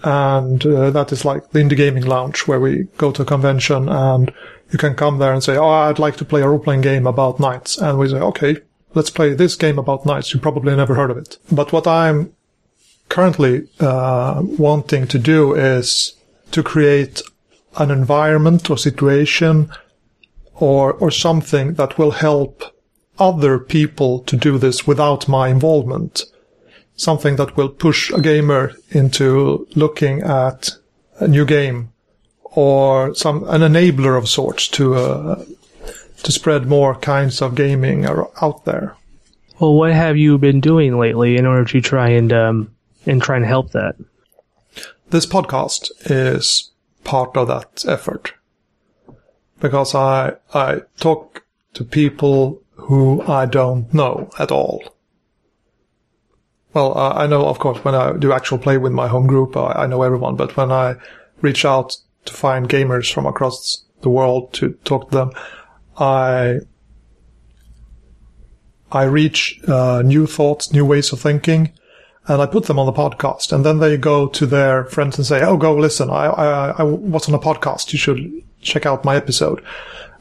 [0.03, 3.89] And uh, that is like the indie gaming lounge where we go to a convention
[3.89, 4.33] and
[4.71, 7.39] you can come there and say, "Oh, I'd like to play a role-playing game about
[7.39, 8.57] knights," and we say, "Okay,
[8.93, 12.33] let's play this game about knights." You probably never heard of it, but what I'm
[13.09, 16.13] currently uh, wanting to do is
[16.51, 17.21] to create
[17.77, 19.71] an environment or situation
[20.55, 22.63] or or something that will help
[23.17, 26.23] other people to do this without my involvement
[26.99, 30.71] something that will push a gamer into looking at
[31.19, 31.91] a new game
[32.43, 35.45] or some an enabler of sorts to uh,
[36.23, 38.95] to spread more kinds of gaming out there.
[39.59, 43.35] Well, what have you been doing lately in order to try and um, and try
[43.37, 43.95] and help that?
[45.09, 46.71] This podcast is
[47.03, 48.33] part of that effort
[49.59, 54.83] because I I talk to people who I don't know at all
[56.73, 59.57] well, uh, I know, of course, when I do actual play with my home group,
[59.57, 60.95] uh, I know everyone, but when I
[61.41, 65.31] reach out to find gamers from across the world to talk to them,
[65.99, 66.59] I,
[68.91, 71.73] I reach, uh, new thoughts, new ways of thinking,
[72.27, 73.51] and I put them on the podcast.
[73.51, 76.09] And then they go to their friends and say, Oh, go listen.
[76.09, 77.91] I, I, I was on a podcast.
[77.91, 79.63] You should check out my episode.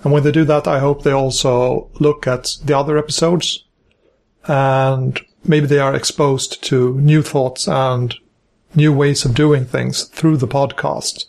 [0.02, 3.64] And when they do that, I hope they also look at the other episodes
[4.46, 8.14] and maybe they are exposed to new thoughts and
[8.74, 11.26] new ways of doing things through the podcast.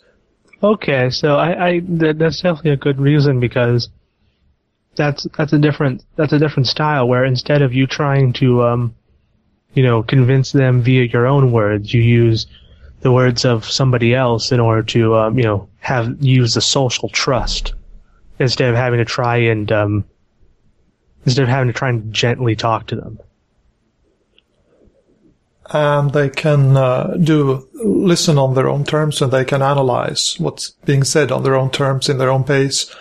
[0.62, 3.88] Okay, so I, I that's definitely a good reason because
[4.96, 8.94] that's that's a different that's a different style where instead of you trying to um
[9.74, 12.46] you know convince them via your own words, you use
[13.00, 17.08] the words of somebody else in order to um, you know have use the social
[17.08, 17.74] trust
[18.38, 20.04] instead of having to try and um
[21.24, 23.18] instead of having to try and gently talk to them
[25.72, 30.70] and they can uh, do listen on their own terms and they can analyze what's
[30.84, 32.94] being said on their own terms in their own pace.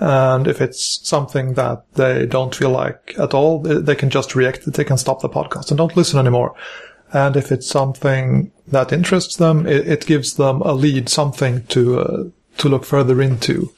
[0.00, 4.64] And if it's something that they don't feel like at all, they can just react.
[4.64, 6.54] They can stop the podcast and don't listen anymore.
[7.12, 12.00] And if it's something that interests them, it, it gives them a lead, something to
[12.00, 12.24] uh,
[12.58, 13.72] to look further into,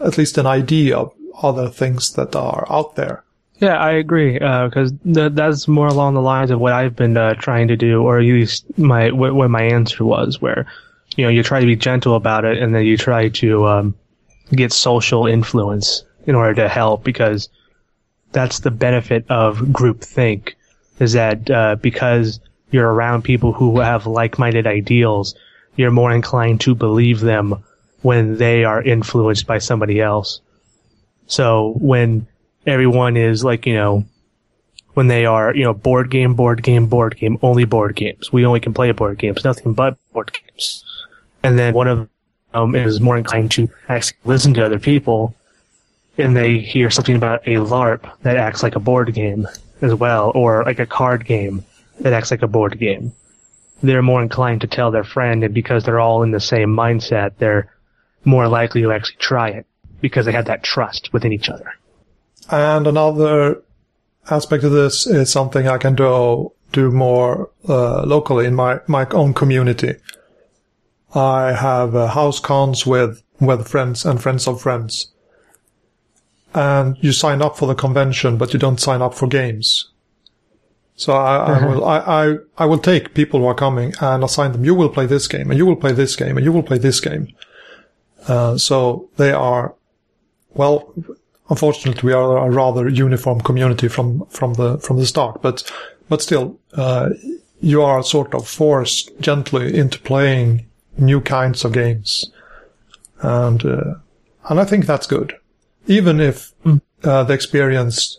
[0.00, 3.22] at least an idea of other things that are out there.
[3.60, 7.16] Yeah, I agree because uh, th- that's more along the lines of what I've been
[7.16, 10.66] uh, trying to do, or at least my what, what, my answer was, where
[11.16, 13.94] you know you try to be gentle about it, and then you try to um,
[14.50, 17.48] get social influence in order to help, because
[18.32, 20.54] that's the benefit of groupthink,
[20.98, 25.34] is that uh, because you're around people who have like-minded ideals,
[25.76, 27.62] you're more inclined to believe them
[28.02, 30.40] when they are influenced by somebody else.
[31.26, 32.26] So when
[32.66, 34.04] everyone is like, you know,
[34.94, 38.32] when they are, you know, board game, board game, board game, only board games.
[38.32, 40.84] We only can play board games, nothing but board games.
[41.42, 42.08] And then one of
[42.54, 45.34] them is more inclined to actually listen to other people
[46.18, 49.48] and they hear something about a LARP that acts like a board game
[49.80, 51.64] as well, or like a card game
[52.00, 53.12] that acts like a board game.
[53.82, 57.32] They're more inclined to tell their friend, and because they're all in the same mindset,
[57.38, 57.72] they're
[58.24, 59.66] more likely to actually try it
[60.00, 61.72] because they have that trust within each other.
[62.50, 63.62] And another
[64.30, 69.06] aspect of this is something I can do do more uh, locally in my my
[69.10, 69.94] own community.
[71.14, 75.12] I have uh, house cons with with friends and friends of friends,
[76.54, 79.90] and you sign up for the convention, but you don't sign up for games.
[80.96, 84.52] So I, I will I, I I will take people who are coming and assign
[84.52, 84.64] them.
[84.64, 86.78] You will play this game, and you will play this game, and you will play
[86.78, 87.28] this game.
[88.26, 89.74] Uh, so they are,
[90.54, 90.94] well,
[91.50, 95.42] unfortunately, we are a rather uniform community from from the from the start.
[95.42, 95.70] But
[96.08, 97.10] but still, uh,
[97.60, 100.66] you are sort of forced gently into playing
[100.96, 102.30] new kinds of games,
[103.20, 103.94] and uh,
[104.48, 105.34] and I think that's good,
[105.86, 106.52] even if
[107.02, 108.18] uh, the experience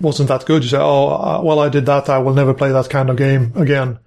[0.00, 0.62] wasn't that good.
[0.62, 2.08] You say, oh, uh, well, I did that.
[2.08, 3.98] I will never play that kind of game again.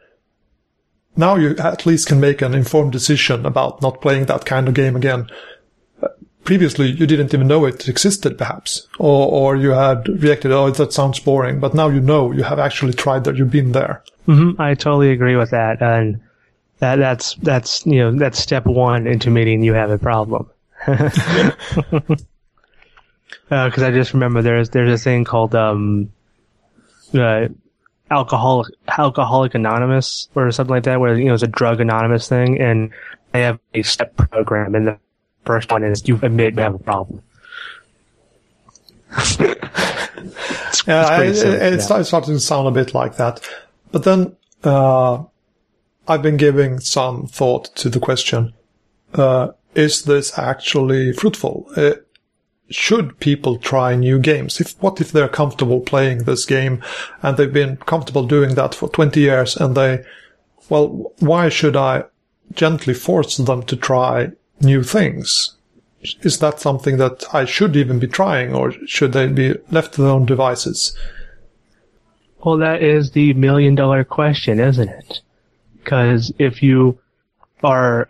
[1.15, 4.73] Now you at least can make an informed decision about not playing that kind of
[4.73, 5.27] game again.
[6.01, 6.07] Uh,
[6.43, 10.91] Previously, you didn't even know it existed, perhaps, or, or you had reacted, oh, that
[10.91, 11.59] sounds boring.
[11.59, 14.03] But now you know, you have actually tried that, you've been there.
[14.25, 16.19] hmm I totally agree with that, and
[16.83, 20.49] that that's that's you know that's step one into admitting you have a problem.
[23.49, 26.11] Because I just remember there's there's a thing called um,
[27.13, 27.47] uh,
[28.09, 32.59] alcoholic alcoholic anonymous or something like that, where you know it's a drug anonymous thing,
[32.59, 32.91] and
[33.31, 34.97] they have a step program, and the
[35.45, 37.21] first one is you admit you have a problem.
[39.11, 39.37] It's-
[40.87, 42.01] Yeah, it's pretty it, it's yeah.
[42.01, 43.39] starting to sound a bit like that.
[43.91, 45.23] But then, uh,
[46.07, 48.53] I've been giving some thought to the question,
[49.13, 51.67] uh, is this actually fruitful?
[51.75, 51.93] Uh,
[52.69, 54.59] should people try new games?
[54.59, 56.83] If, what if they're comfortable playing this game
[57.21, 60.03] and they've been comfortable doing that for 20 years and they,
[60.69, 62.05] well, why should I
[62.53, 65.55] gently force them to try new things?
[66.21, 70.01] Is that something that I should even be trying or should they be left to
[70.01, 70.97] their own devices?
[72.43, 75.21] Well, that is the million dollar question, isn't it?
[75.83, 76.99] Because if you
[77.63, 78.07] are,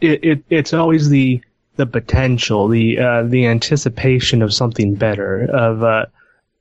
[0.00, 1.40] it, it it's always the
[1.76, 6.06] the potential, the uh, the anticipation of something better, of uh,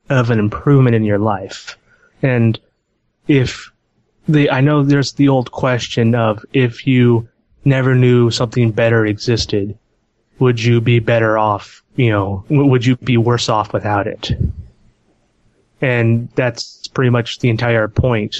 [0.09, 1.77] of an improvement in your life,
[2.21, 2.59] and
[3.27, 3.71] if
[4.27, 7.27] the I know there's the old question of if you
[7.63, 9.77] never knew something better existed,
[10.39, 11.83] would you be better off?
[11.95, 14.31] You know, would you be worse off without it?
[15.81, 18.37] and that's pretty much the entire point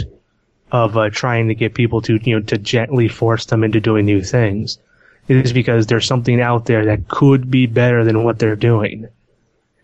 [0.72, 4.06] of uh, trying to get people to you know to gently force them into doing
[4.06, 4.80] new things
[5.28, 9.08] it is because there's something out there that could be better than what they're doing.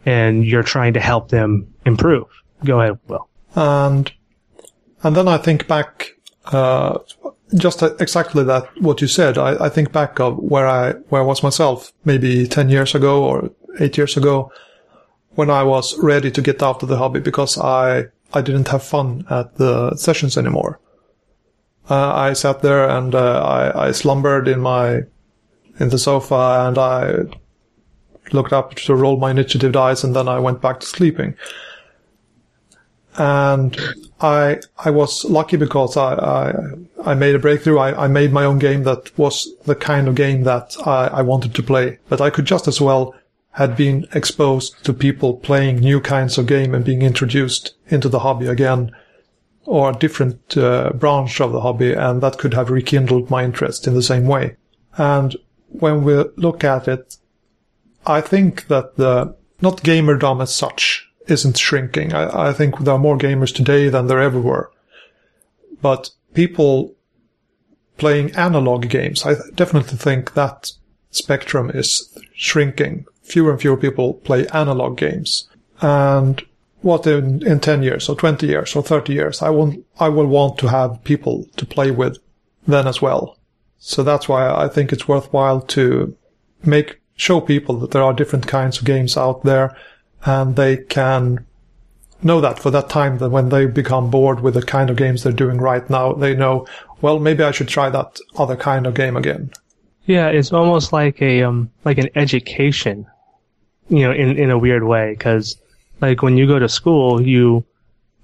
[0.05, 2.27] And you're trying to help them improve.
[2.63, 3.27] Go ahead will.
[3.55, 4.11] And
[5.03, 6.11] and then I think back,
[6.45, 6.99] uh,
[7.55, 9.37] just exactly that what you said.
[9.37, 13.23] I, I think back of where I where I was myself, maybe ten years ago
[13.23, 14.51] or eight years ago,
[15.31, 18.83] when I was ready to get out of the hobby because I I didn't have
[18.83, 20.79] fun at the sessions anymore.
[21.89, 25.01] Uh, I sat there and uh, I, I slumbered in my
[25.79, 27.13] in the sofa and I
[28.31, 31.35] looked up to roll my initiative dice and then I went back to sleeping
[33.17, 33.77] and
[34.21, 36.53] I I was lucky because I I,
[37.03, 37.77] I made a breakthrough.
[37.77, 41.21] I, I made my own game that was the kind of game that I, I
[41.21, 41.99] wanted to play.
[42.09, 43.15] But I could just as well
[43.51, 48.19] had been exposed to people playing new kinds of game and being introduced into the
[48.19, 48.91] hobby again,
[49.65, 53.87] or a different uh, branch of the hobby, and that could have rekindled my interest
[53.87, 54.55] in the same way.
[54.97, 55.35] And
[55.67, 57.17] when we look at it,
[58.05, 62.13] I think that the not gamerdom as such isn't shrinking.
[62.13, 64.71] I, I think there are more gamers today than there ever were.
[65.81, 66.95] But people
[67.97, 70.71] playing analog games, I definitely think that
[71.11, 73.05] spectrum is shrinking.
[73.31, 75.47] Fewer and fewer people play analog games.
[75.81, 76.43] And
[76.81, 80.27] what in, in 10 years or 20 years or 30 years, I will, I will
[80.27, 82.17] want to have people to play with
[82.67, 83.38] then as well.
[83.79, 86.15] So that's why I think it's worthwhile to
[86.65, 89.77] make, show people that there are different kinds of games out there
[90.25, 91.45] and they can
[92.21, 95.23] know that for that time that when they become bored with the kind of games
[95.23, 96.67] they're doing right now, they know,
[97.01, 99.51] well, maybe I should try that other kind of game again.
[100.05, 103.05] yeah it's almost like a um like an education
[103.91, 105.57] you know in in a weird way because
[106.01, 107.65] like when you go to school you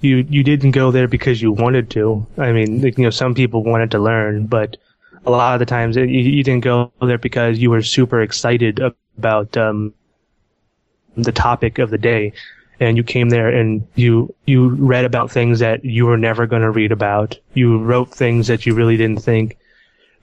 [0.01, 2.26] you you didn't go there because you wanted to.
[2.38, 4.78] I mean you know some people wanted to learn but
[5.26, 8.22] a lot of the times it, you, you didn't go there because you were super
[8.22, 9.93] excited about um
[11.18, 12.34] the topic of the day.
[12.80, 16.61] And you came there and you you read about things that you were never going
[16.61, 17.38] to read about.
[17.55, 19.57] You wrote things that you really didn't think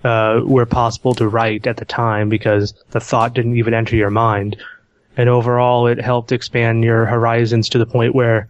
[0.04, 4.10] uh, were possible to write at the time because the thought didn't even enter your
[4.10, 4.56] mind.
[5.16, 8.48] And overall, it helped expand your horizons to the point where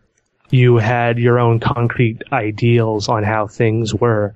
[0.51, 4.35] you had your own concrete ideals on how things were.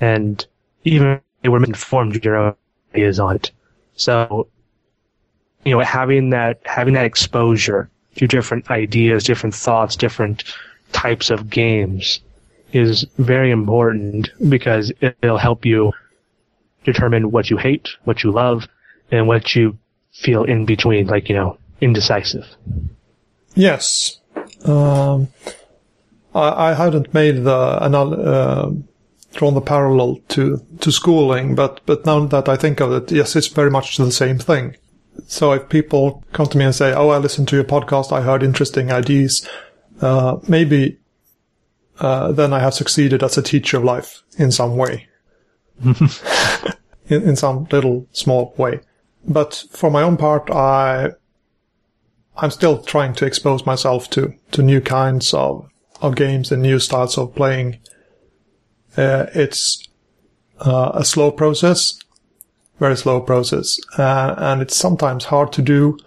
[0.00, 0.44] And
[0.84, 2.54] even they were informed your own
[2.94, 3.50] ideas on it.
[3.96, 4.48] So,
[5.64, 10.44] you know, having that, having that exposure to different ideas, different thoughts, different
[10.92, 12.20] types of games
[12.72, 15.92] is very important because it'll help you
[16.84, 18.66] determine what you hate, what you love,
[19.10, 19.78] and what you
[20.14, 22.46] feel in between, like, you know, indecisive.
[23.54, 24.18] Yes.
[24.64, 25.28] Um,
[26.34, 28.70] I, I hadn't made the uh,
[29.34, 33.36] drawn the parallel to to schooling, but but now that I think of it, yes,
[33.36, 34.76] it's very much the same thing.
[35.26, 38.12] So if people come to me and say, "Oh, I listened to your podcast.
[38.12, 39.48] I heard interesting ideas,"
[40.00, 40.98] uh, maybe
[42.00, 45.08] uh, then I have succeeded as a teacher of life in some way,
[45.84, 45.98] in,
[47.08, 48.80] in some little small way.
[49.26, 51.10] But for my own part, I
[52.36, 55.68] I'm still trying to expose myself to to new kinds of
[56.00, 57.78] of games and new styles of playing.
[58.96, 59.88] Uh, it's
[60.60, 61.98] uh, a slow process,
[62.78, 65.98] very slow process, uh, and it's sometimes hard to do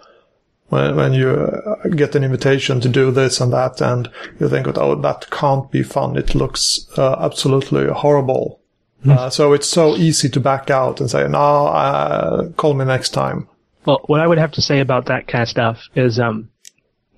[0.68, 4.66] when, when you uh, get an invitation to do this and that, and you think,
[4.66, 6.16] oh, that can't be fun.
[6.16, 8.60] It looks uh, absolutely horrible.
[9.04, 9.32] Mm.
[9.32, 13.48] so it's so easy to back out and say, no, call me next time.
[13.86, 16.50] Well, what I would have to say about that kind of stuff is, um,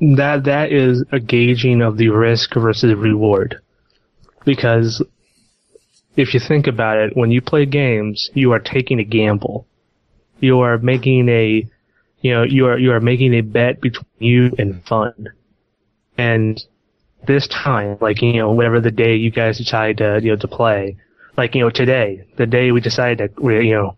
[0.01, 3.61] that that is a gauging of the risk versus reward.
[4.45, 5.03] Because
[6.17, 9.67] if you think about it, when you play games, you are taking a gamble.
[10.41, 11.69] You are making a,
[12.23, 15.13] you know, you are you are making a bet between you and fun.
[16.17, 16.63] And
[17.27, 20.49] this time, like you know, whatever the day you guys decide to you know to
[20.49, 20.97] play,
[21.37, 23.97] like you know today, the day we decided to you know,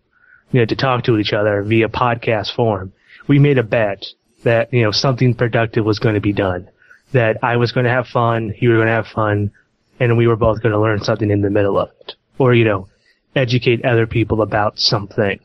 [0.50, 2.92] you know to talk to each other via podcast form,
[3.28, 4.04] we made a bet
[4.42, 6.68] that, you know, something productive was going to be done.
[7.12, 9.52] That I was going to have fun, you were going to have fun,
[10.00, 12.14] and we were both going to learn something in the middle of it.
[12.38, 12.88] Or, you know,
[13.36, 15.38] educate other people about something.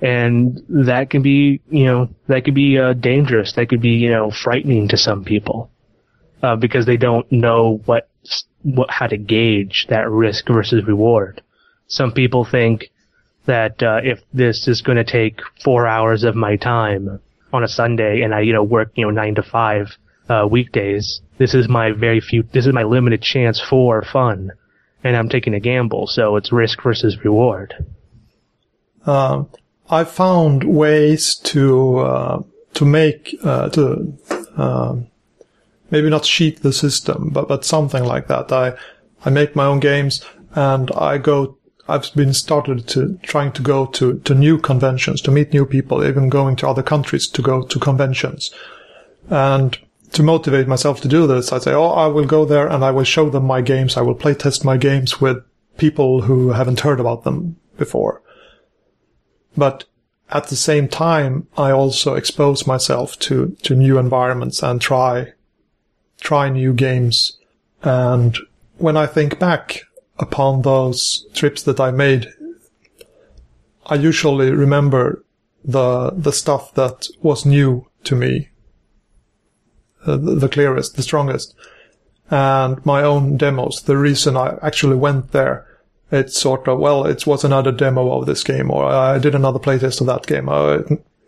[0.00, 3.52] And that can be, you know, that could be uh, dangerous.
[3.52, 5.70] That could be, you know, frightening to some people.
[6.42, 8.10] Uh, because they don't know what,
[8.62, 11.42] what, how to gauge that risk versus reward.
[11.86, 12.90] Some people think
[13.46, 17.20] that, uh, if this is going to take four hours of my time,
[17.52, 19.96] on a Sunday and I, you know, work, you know, nine to five,
[20.28, 21.20] uh, weekdays.
[21.38, 24.52] This is my very few, this is my limited chance for fun.
[25.04, 27.74] And I'm taking a gamble, so it's risk versus reward.
[29.04, 29.50] Um,
[29.90, 32.42] I found ways to, uh,
[32.74, 34.14] to make, uh, to,
[34.56, 35.08] um,
[35.92, 38.50] maybe not cheat the system, but, but something like that.
[38.50, 38.72] I,
[39.24, 40.24] I make my own games
[40.54, 45.32] and I go I've been started to trying to go to, to new conventions, to
[45.32, 48.52] meet new people, even going to other countries to go to conventions.
[49.28, 49.76] And
[50.12, 52.92] to motivate myself to do this, I say, oh, I will go there and I
[52.92, 53.96] will show them my games.
[53.96, 55.44] I will play test my games with
[55.76, 58.22] people who haven't heard about them before.
[59.56, 59.84] But
[60.30, 65.32] at the same time, I also expose myself to, to new environments and try,
[66.22, 67.38] try new games.
[67.82, 68.38] And
[68.78, 69.82] when I think back,
[70.18, 72.28] upon those trips that I made,
[73.86, 75.24] I usually remember
[75.64, 78.48] the the stuff that was new to me,
[80.06, 81.54] uh, the, clearest, the strongest,
[82.30, 83.82] and my own demos.
[83.82, 85.66] The reason I actually went there,
[86.10, 89.58] it's sort of well, it was another demo of this game, or I did another
[89.58, 90.48] playtest of that game.
[90.48, 90.82] Uh,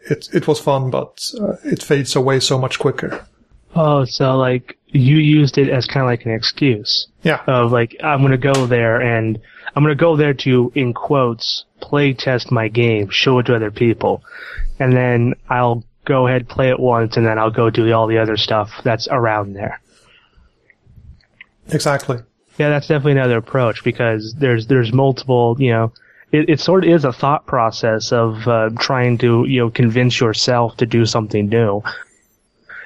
[0.08, 3.26] it it was fun, but uh, it fades away so much quicker.
[3.74, 7.08] Oh, so like you used it as kind of like an excuse.
[7.22, 7.42] Yeah.
[7.46, 9.38] Of like, I'm gonna go there and
[9.74, 13.72] I'm gonna go there to, in quotes, play test my game, show it to other
[13.72, 14.22] people.
[14.78, 18.18] And then I'll go ahead, play it once, and then I'll go do all the
[18.18, 19.80] other stuff that's around there.
[21.70, 22.18] Exactly.
[22.58, 25.92] Yeah, that's definitely another approach because there's, there's multiple, you know,
[26.30, 30.20] it, it sort of is a thought process of uh, trying to, you know, convince
[30.20, 31.82] yourself to do something new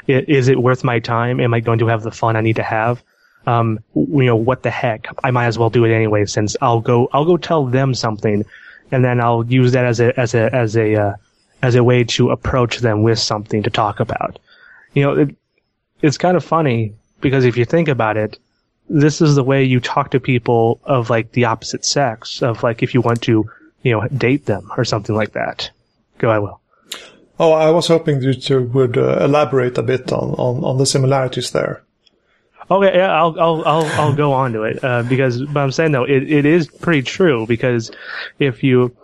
[0.09, 1.41] is it worth my time?
[1.41, 3.03] Am I going to have the fun I need to have?
[3.47, 5.07] Um, you know, what the heck?
[5.23, 8.45] I might as well do it anyway, since I'll go, I'll go tell them something,
[8.91, 11.15] and then I'll use that as a, as a, as a, uh,
[11.63, 14.39] as a way to approach them with something to talk about.
[14.95, 15.37] You know, it,
[16.03, 18.39] it's kind of funny because if you think about it,
[18.89, 22.83] this is the way you talk to people of like the opposite sex, of like
[22.83, 23.51] if you want to,
[23.83, 25.71] you know, date them or something like that.
[26.19, 26.61] Go, I will.
[27.41, 30.87] Oh, I was hoping you two would uh, elaborate a bit on, on, on the
[30.87, 31.83] similarities there.
[32.71, 35.93] Okay, yeah, I'll I'll I'll, I'll go on to it uh, because but I'm saying
[35.93, 37.91] though it, it is pretty true because
[38.39, 38.95] if you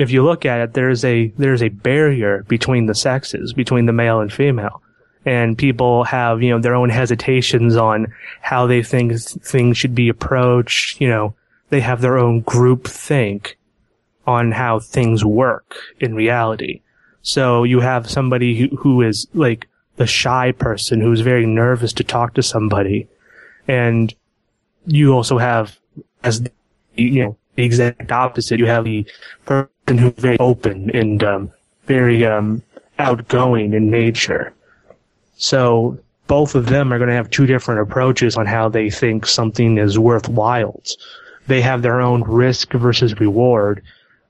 [0.00, 3.92] if you look at it, there's a there's a barrier between the sexes, between the
[3.92, 4.82] male and female,
[5.24, 10.08] and people have you know their own hesitations on how they think things should be
[10.08, 11.00] approached.
[11.00, 11.34] You know,
[11.68, 13.56] they have their own group think
[14.26, 16.80] on how things work in reality.
[17.22, 22.04] So you have somebody who, who is like the shy person who's very nervous to
[22.04, 23.06] talk to somebody.
[23.68, 24.14] And
[24.86, 25.78] you also have,
[26.22, 26.50] as the,
[26.94, 29.06] you know, the exact opposite, you have the
[29.44, 31.52] person who's very open and um,
[31.86, 32.62] very um,
[32.98, 34.54] outgoing in nature.
[35.36, 39.26] So both of them are going to have two different approaches on how they think
[39.26, 40.80] something is worthwhile.
[41.46, 43.82] They have their own risk versus reward.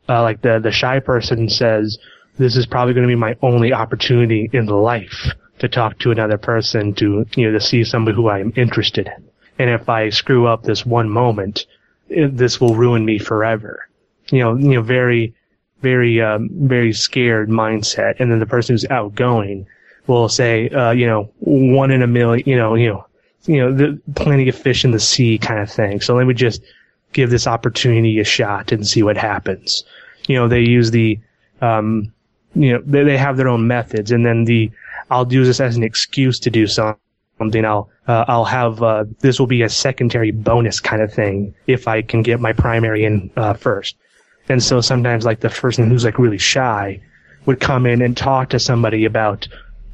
[0.09, 1.99] Uh, like the the shy person says,
[2.41, 5.29] "This is probably going to be my only opportunity in life
[5.59, 9.07] to talk to another person to you know to see somebody who I am interested
[9.07, 9.25] in.
[9.59, 11.67] And if I screw up this one moment,
[12.09, 13.87] it, this will ruin me forever."
[14.31, 15.35] You know, you know, very,
[15.83, 18.15] very, um, very scared mindset.
[18.21, 19.67] And then the person who's outgoing
[20.07, 23.07] will say, uh, you know, one in a million, you know, you know,
[23.47, 26.01] you know, the, plenty of fish in the sea kind of thing.
[26.01, 26.63] So let me just
[27.13, 29.85] give this opportunity a shot and see what happens.
[30.27, 31.19] You know, they use the,
[31.61, 32.13] um,
[32.55, 34.71] you know, they, they have their own methods and then the,
[35.11, 37.65] I'll use this as an excuse to do something.
[37.65, 41.89] I'll, uh, I'll have, uh, this will be a secondary bonus kind of thing if
[41.89, 43.97] I can get my primary in, uh, first.
[44.49, 47.01] And so sometimes like the person who's like really shy
[47.47, 49.49] would come in and talk to somebody about,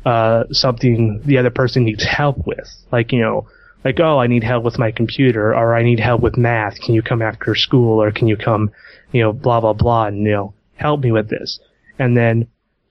[0.04, 2.68] uh, something the other person needs help with.
[2.90, 3.48] Like, you know,
[3.84, 6.80] like, oh, I need help with my computer or I need help with math.
[6.80, 8.72] Can you come after school or can you come,
[9.12, 11.60] you know, blah, blah, blah and, you know, help me with this.
[11.98, 12.48] And then,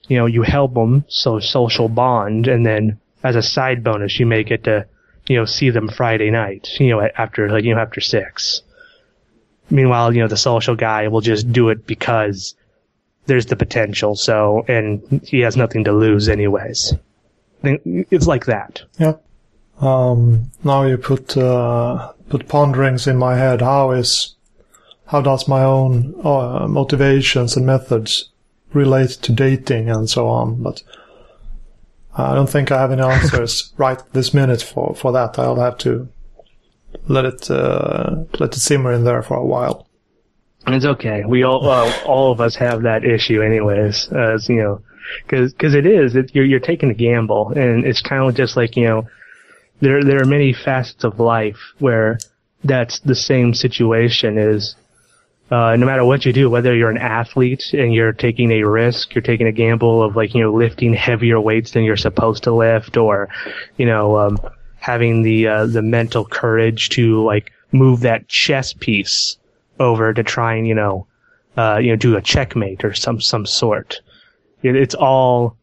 [0.07, 4.25] you know, you help them, so social bond, and then as a side bonus, you
[4.25, 4.85] may get to,
[5.27, 8.61] you know, see them Friday night, you know, after, like, you know, after six.
[9.69, 12.55] Meanwhile, you know, the social guy will just do it because
[13.25, 16.93] there's the potential, so, and he has nothing to lose anyways.
[17.63, 18.83] It's like that.
[18.99, 19.13] Yeah.
[19.81, 23.61] Um, now you put uh, put ponderings in my head.
[23.61, 24.35] How is
[25.07, 28.29] how does my own uh, motivations and methods
[28.73, 30.61] relate to dating and so on?
[30.61, 30.83] But
[32.15, 35.37] I don't think I have any answers right this minute for for that.
[35.37, 36.07] I'll have to
[37.07, 39.87] let it uh, let it simmer in there for a while.
[40.67, 41.23] It's okay.
[41.25, 44.07] We all uh, all of us have that issue, anyways.
[44.11, 44.81] As you know,
[45.23, 48.57] because because it is it, you're you're taking a gamble, and it's kind of just
[48.57, 49.07] like you know,
[49.81, 52.17] there there are many facets of life where
[52.63, 54.37] that's the same situation.
[54.37, 54.75] Is
[55.51, 59.13] uh, no matter what you do, whether you're an athlete and you're taking a risk,
[59.13, 62.51] you're taking a gamble of like you know lifting heavier weights than you're supposed to
[62.51, 63.29] lift, or
[63.77, 64.39] you know um,
[64.79, 69.37] having the uh, the mental courage to like move that chess piece
[69.79, 71.05] over to try and you know
[71.57, 74.01] uh, you know do a checkmate or some some sort.
[74.63, 75.57] It, it's all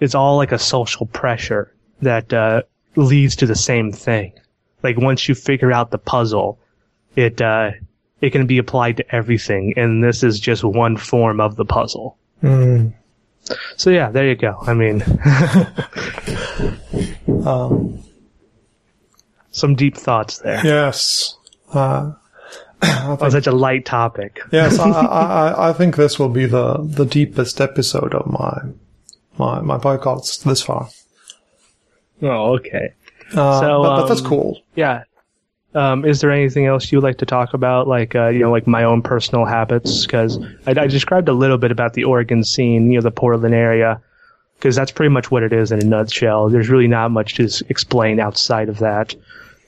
[0.00, 2.62] it's all like a social pressure that uh,
[2.96, 4.32] leads to the same thing.
[4.82, 6.58] Like once you figure out the puzzle,
[7.14, 7.70] it uh,
[8.22, 12.16] it can be applied to everything, and this is just one form of the puzzle.
[12.42, 12.94] Mm.
[13.76, 14.56] So yeah, there you go.
[14.66, 15.02] I mean,
[17.46, 18.02] Um,
[19.50, 20.60] some deep thoughts there.
[20.64, 21.36] yes.
[21.72, 22.12] Uh,
[22.82, 24.40] I Oh, think, such a light topic.
[24.52, 25.04] yes, I, I,
[25.50, 28.60] I- I think this will be the, the deepest episode of my
[29.38, 30.88] my my podcast this far.
[32.22, 32.92] Oh, okay.
[33.34, 34.60] Uh, So, but, but that's um, cool.
[34.74, 35.04] Yeah.
[35.74, 38.66] Um, is there anything else you'd like to talk about, like uh, you know, like
[38.66, 40.04] my own personal habits?
[40.04, 43.54] Because I, I described a little bit about the Oregon scene, you know, the Portland
[43.54, 44.00] area,
[44.56, 46.50] because that's pretty much what it is in a nutshell.
[46.50, 49.14] There's really not much to explain outside of that.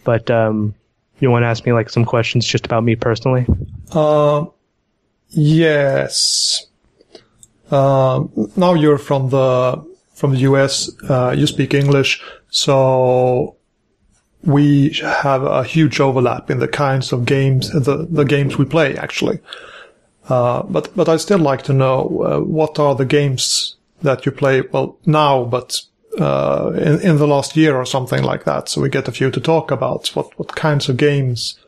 [0.05, 0.75] But um,
[1.21, 3.47] you want to ask me like some questions just about me personally?
[3.93, 4.47] Uh,
[5.31, 6.67] yes.
[7.71, 10.91] Um, now you're from the from the US.
[11.09, 13.57] Uh, you speak English, so
[14.47, 18.97] we have a huge overlap in the kinds of games, the the games we play
[18.97, 19.41] actually.
[20.29, 24.33] Uh, but but I still like to know uh, what are the games that you
[24.33, 25.81] play well now, but
[26.19, 28.69] uh, in in the last year or something like that.
[28.69, 30.09] So we get a few to talk about.
[30.09, 31.59] What what kinds of games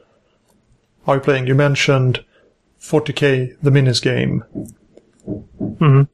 [1.06, 1.46] are you playing?
[1.46, 2.24] You mentioned
[2.80, 4.44] 40k, the minis game.
[5.26, 6.08] Mhm.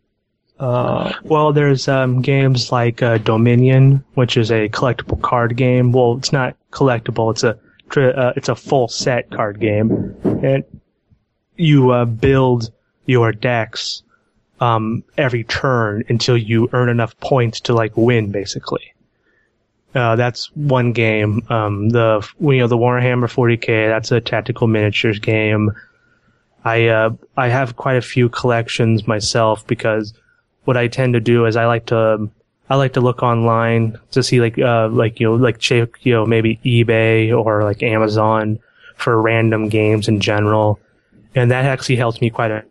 [0.62, 5.90] Uh, Well, there's um, games like uh, Dominion, which is a collectible card game.
[5.90, 7.58] Well, it's not collectible; it's a
[7.96, 10.62] uh, it's a full set card game, and
[11.56, 12.70] you uh, build
[13.06, 14.04] your decks
[14.60, 18.94] um, every turn until you earn enough points to like win, basically.
[19.96, 21.44] Uh, that's one game.
[21.50, 23.88] Um, the you know the Warhammer 40k.
[23.88, 25.72] That's a tactical miniatures game.
[26.64, 30.14] I I have quite a few collections myself because
[30.64, 32.28] what I tend to do is I like to
[32.70, 36.12] I like to look online to see like uh, like you know like check you
[36.12, 38.58] know maybe eBay or like Amazon
[38.96, 40.78] for random games in general,
[41.34, 42.64] and that actually helps me quite a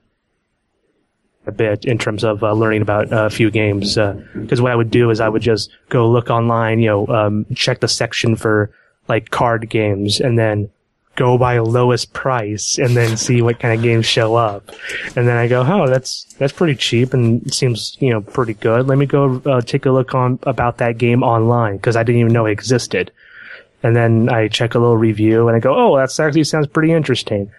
[1.45, 3.95] a bit in terms of uh, learning about uh, a few games.
[3.95, 7.07] Because uh, what I would do is I would just go look online, you know,
[7.07, 8.71] um, check the section for
[9.07, 10.69] like card games, and then
[11.15, 14.69] go by lowest price, and then see what kind of games show up.
[15.15, 18.87] And then I go, oh, that's that's pretty cheap and seems you know pretty good.
[18.87, 22.21] Let me go uh, take a look on about that game online because I didn't
[22.21, 23.11] even know it existed.
[23.83, 26.93] And then I check a little review, and I go, oh, that actually sounds pretty
[26.93, 27.51] interesting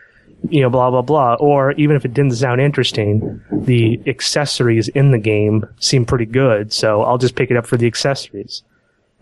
[0.48, 1.34] you know, blah, blah, blah.
[1.34, 6.72] Or even if it didn't sound interesting, the accessories in the game seem pretty good.
[6.72, 8.62] So I'll just pick it up for the accessories.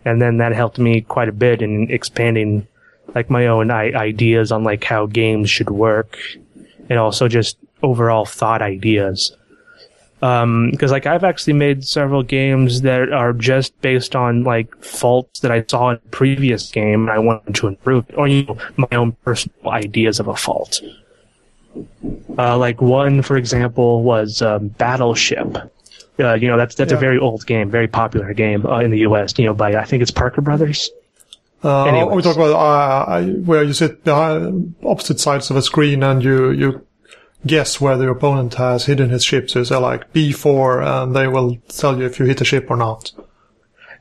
[0.03, 2.67] And then that helped me quite a bit in expanding
[3.15, 6.17] like my own I- ideas on like how games should work
[6.89, 9.35] and also just overall thought ideas.
[10.21, 15.39] Um, cause like I've actually made several games that are just based on like faults
[15.39, 18.43] that I saw in a previous game and I wanted to improve it, or you
[18.43, 20.79] know, my own personal ideas of a fault.
[22.37, 25.57] Uh, like one, for example, was um, Battleship.
[26.19, 26.97] Uh, you know, that's that's yeah.
[26.97, 29.33] a very old game, very popular game uh, in the U.S.
[29.39, 30.91] You know, by I think it's Parker Brothers.
[31.63, 36.23] Uh, we talk about uh, where you sit behind opposite sides of a screen and
[36.23, 36.87] you you
[37.45, 39.49] guess where the opponent has hidden his ship.
[39.49, 42.69] So you say like B4, and they will tell you if you hit a ship
[42.69, 43.11] or not.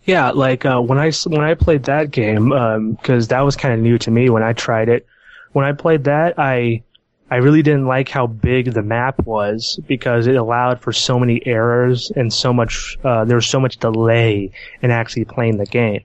[0.05, 3.75] Yeah, like uh, when I when I played that game, because um, that was kind
[3.75, 5.07] of new to me when I tried it.
[5.53, 6.83] When I played that, I
[7.31, 11.47] I really didn't like how big the map was because it allowed for so many
[11.47, 14.51] errors and so much, uh, there was so much delay
[14.83, 16.03] in actually playing the game.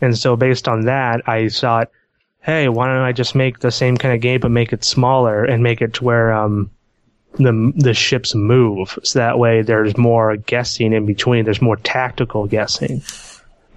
[0.00, 1.90] And so based on that, I thought,
[2.42, 5.44] hey, why don't I just make the same kind of game but make it smaller
[5.44, 6.70] and make it to where, um,
[7.34, 8.98] the, the ships move.
[9.02, 11.44] So that way there's more guessing in between.
[11.44, 13.02] There's more tactical guessing.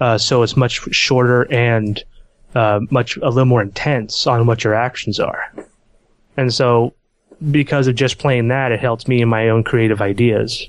[0.00, 2.02] Uh, so it's much shorter and,
[2.54, 5.52] uh, much, a little more intense on what your actions are.
[6.36, 6.94] And so,
[7.50, 10.68] because of just playing that, it helps me in my own creative ideas.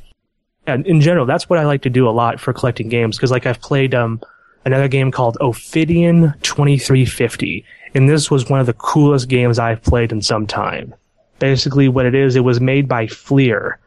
[0.68, 3.18] And in general, that's what I like to do a lot for collecting games.
[3.18, 4.22] Cause like I've played, um,
[4.66, 7.66] another game called Ophidian 2350.
[7.94, 10.94] And this was one of the coolest games I've played in some time.
[11.40, 13.80] Basically what it is, it was made by Fleer.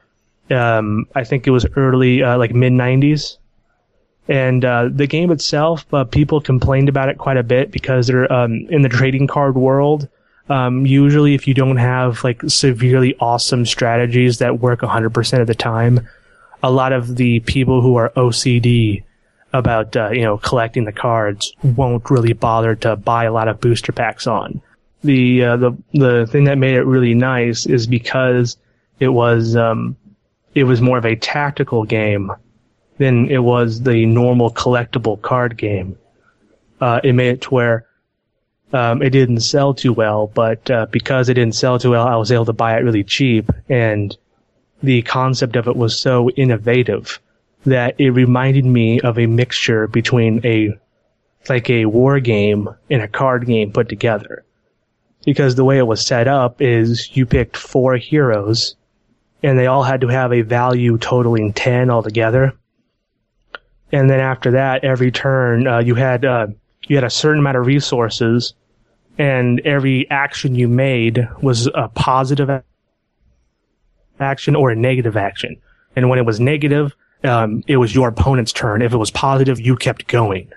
[0.51, 3.39] Um, I think it was early, uh, like mid 90s.
[4.29, 8.31] And uh, the game itself, uh, people complained about it quite a bit because they're
[8.33, 10.09] um, in the trading card world.
[10.49, 15.55] Um, usually, if you don't have like severely awesome strategies that work 100% of the
[15.55, 16.07] time,
[16.63, 19.05] a lot of the people who are OCD
[19.55, 23.61] about uh, you know collecting the cards won't really bother to buy a lot of
[23.61, 24.61] booster packs on.
[25.03, 28.59] The uh, the the thing that made it really nice is because
[28.99, 29.97] it was um,
[30.55, 32.33] it was more of a tactical game
[32.99, 35.97] than it was the normal collectible card game.
[36.81, 37.87] Uh, it made it to where
[38.73, 42.17] um, it didn't sell too well, but uh, because it didn't sell too well, I
[42.17, 43.51] was able to buy it really cheap.
[43.69, 44.17] And
[44.83, 47.21] the concept of it was so innovative
[47.65, 50.79] that it reminded me of a mixture between a
[51.49, 54.45] like a war game and a card game put together.
[55.25, 58.77] Because the way it was set up is you picked four heroes
[59.43, 62.55] and they all had to have a value totaling 10 altogether.
[63.93, 66.49] And then after that, every turn, uh, you had, uh,
[66.87, 68.55] you had a certain amount of resources
[69.19, 72.63] and every action you made was a positive
[74.19, 75.57] action or a negative action.
[75.95, 76.95] And when it was negative,
[77.25, 78.83] um, it was your opponent's turn.
[78.83, 80.51] If it was positive, you kept going.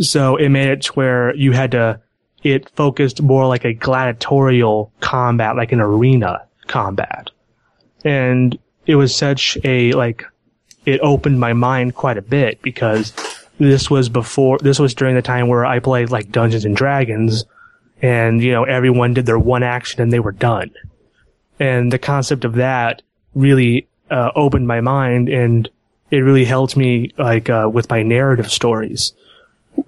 [0.00, 2.00] So it made it where you had to,
[2.42, 7.30] it focused more like a gladiatorial combat, like an arena combat.
[8.04, 10.24] And it was such a, like,
[10.86, 13.12] it opened my mind quite a bit because
[13.58, 17.44] this was before, this was during the time where I played like Dungeons and Dragons,
[18.02, 20.70] and you know everyone did their one action and they were done
[21.58, 23.02] and the concept of that
[23.34, 25.68] really uh, opened my mind and
[26.10, 29.12] it really helped me like uh, with my narrative stories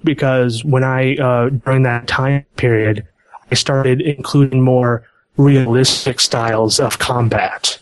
[0.04, 3.06] because when i uh, during that time period
[3.50, 5.06] i started including more
[5.36, 7.80] realistic styles of combat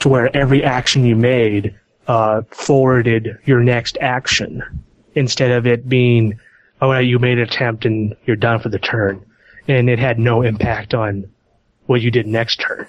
[0.00, 1.74] to where every action you made
[2.08, 4.62] uh, forwarded your next action
[5.14, 6.38] instead of it being
[6.80, 9.24] oh you made an attempt and you're done for the turn
[9.68, 11.24] and it had no impact on
[11.86, 12.86] what you did next turn.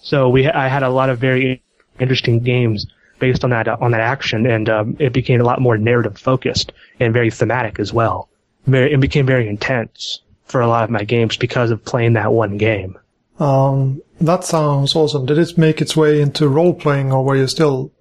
[0.00, 1.62] So we, I had a lot of very
[1.98, 2.86] interesting games
[3.20, 6.72] based on that on that action, and um, it became a lot more narrative focused
[6.98, 8.28] and very thematic as well.
[8.66, 12.32] Very, it became very intense for a lot of my games because of playing that
[12.32, 12.98] one game.
[13.38, 15.26] Um, that sounds awesome.
[15.26, 17.92] Did it make its way into role playing, or were you still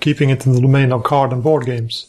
[0.00, 2.08] keeping it in the domain of card and board games?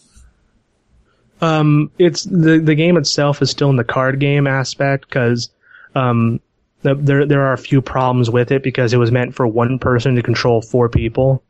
[1.41, 5.49] Um, it's the the game itself is still in the card game aspect because
[5.93, 6.39] um,
[6.83, 10.15] there there are a few problems with it because it was meant for one person
[10.15, 11.43] to control four people,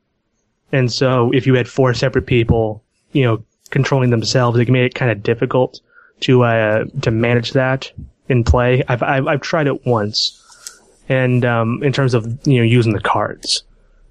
[0.74, 4.96] and so if you had four separate people, you know, controlling themselves, it made it
[4.96, 5.80] kind of difficult
[6.22, 7.92] to uh, to manage that
[8.28, 8.84] in play.
[8.88, 13.00] I've I've, I've tried it once, and um, in terms of you know using the
[13.00, 13.64] cards,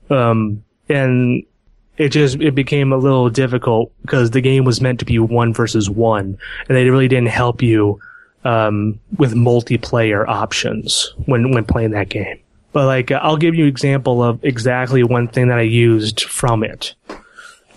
[0.09, 1.43] um, and
[1.99, 5.53] it just it became a little difficult because the game was meant to be one
[5.53, 6.39] versus one,
[6.69, 8.01] and they really didn't help you
[8.45, 12.39] um, with multiplayer options when when playing that game.
[12.73, 16.65] But like, I'll give you an example of exactly one thing that I used from
[16.65, 16.95] it.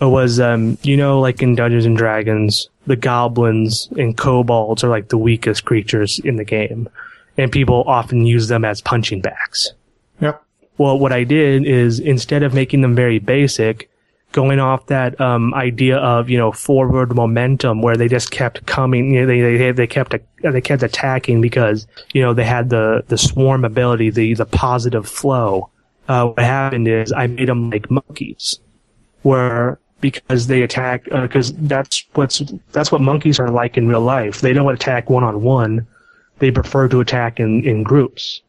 [0.00, 4.88] It was, um, you know, like in Dungeons and Dragons, the goblins and kobolds are
[4.88, 6.88] like the weakest creatures in the game,
[7.38, 9.72] and people often use them as punching bags.
[10.20, 10.42] Yep.
[10.78, 13.90] Well, what I did is instead of making them very basic,
[14.32, 19.14] going off that um, idea of you know forward momentum where they just kept coming
[19.14, 23.02] you know, they, they they kept they kept attacking because you know they had the
[23.08, 25.70] the swarm ability the the positive flow.
[26.08, 28.60] Uh, what happened is I made them like monkeys
[29.22, 34.02] where because they attack because uh, that's what's that's what monkeys are like in real
[34.02, 34.40] life.
[34.40, 35.86] They don't attack one on one
[36.38, 38.42] they prefer to attack in in groups.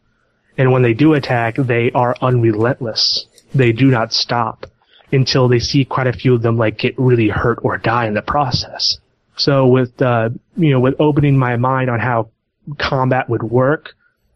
[0.57, 3.25] And when they do attack they are unrelentless.
[3.55, 4.65] They do not stop
[5.11, 8.13] until they see quite a few of them like get really hurt or die in
[8.13, 8.97] the process.
[9.37, 12.29] So with, uh, you know, with opening my mind on how
[12.77, 13.93] combat would work,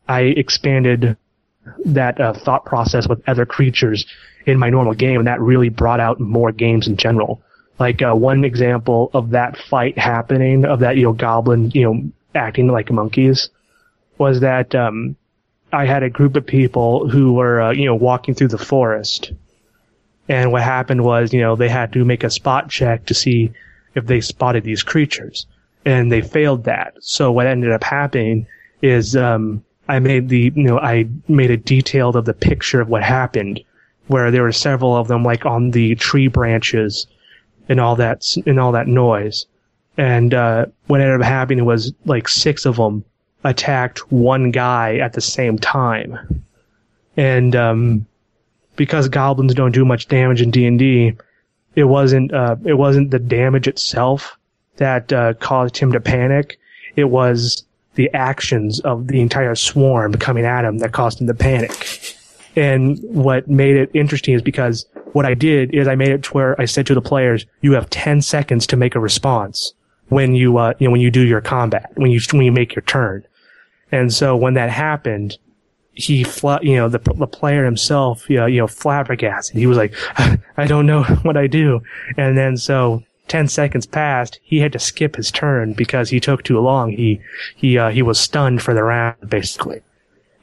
[0.07, 1.17] I expanded
[1.85, 4.05] that uh, thought process with other creatures
[4.45, 7.41] in my normal game, and that really brought out more games in general.
[7.79, 12.11] Like uh, one example of that fight happening, of that you know goblin, you know,
[12.35, 13.49] acting like monkeys,
[14.17, 15.15] was that um,
[15.71, 19.31] I had a group of people who were uh, you know walking through the forest,
[20.31, 23.51] and what happened was, you know, they had to make a spot check to see
[23.95, 25.45] if they spotted these creatures.
[25.83, 26.93] And they failed that.
[27.01, 28.47] So what ended up happening
[28.81, 32.87] is, um, I made the, you know, I made a detailed of the picture of
[32.87, 33.59] what happened,
[34.07, 37.07] where there were several of them like on the tree branches
[37.67, 39.45] and all that, and all that noise.
[39.97, 43.03] And, uh, what ended up happening was like six of them
[43.43, 46.45] attacked one guy at the same time.
[47.17, 48.05] And, um,
[48.75, 51.13] because goblins don't do much damage in D and D,
[51.75, 54.37] it wasn't uh, it wasn't the damage itself
[54.77, 56.59] that uh, caused him to panic.
[56.95, 57.63] It was
[57.95, 62.15] the actions of the entire swarm coming at him that caused him to panic.
[62.55, 66.31] And what made it interesting is because what I did is I made it to
[66.31, 69.73] where I said to the players, "You have ten seconds to make a response
[70.09, 72.75] when you uh, you know when you do your combat when you when you make
[72.75, 73.25] your turn."
[73.93, 75.37] And so when that happened,
[75.93, 76.25] he,
[76.61, 79.57] you know, the, the player himself, you know, you know, flabbergasted.
[79.57, 79.93] He was like,
[80.57, 81.81] I don't know what I do.
[82.17, 84.39] And then so 10 seconds passed.
[84.43, 86.91] He had to skip his turn because he took too long.
[86.91, 87.21] He,
[87.55, 89.81] he, uh, he was stunned for the round, basically.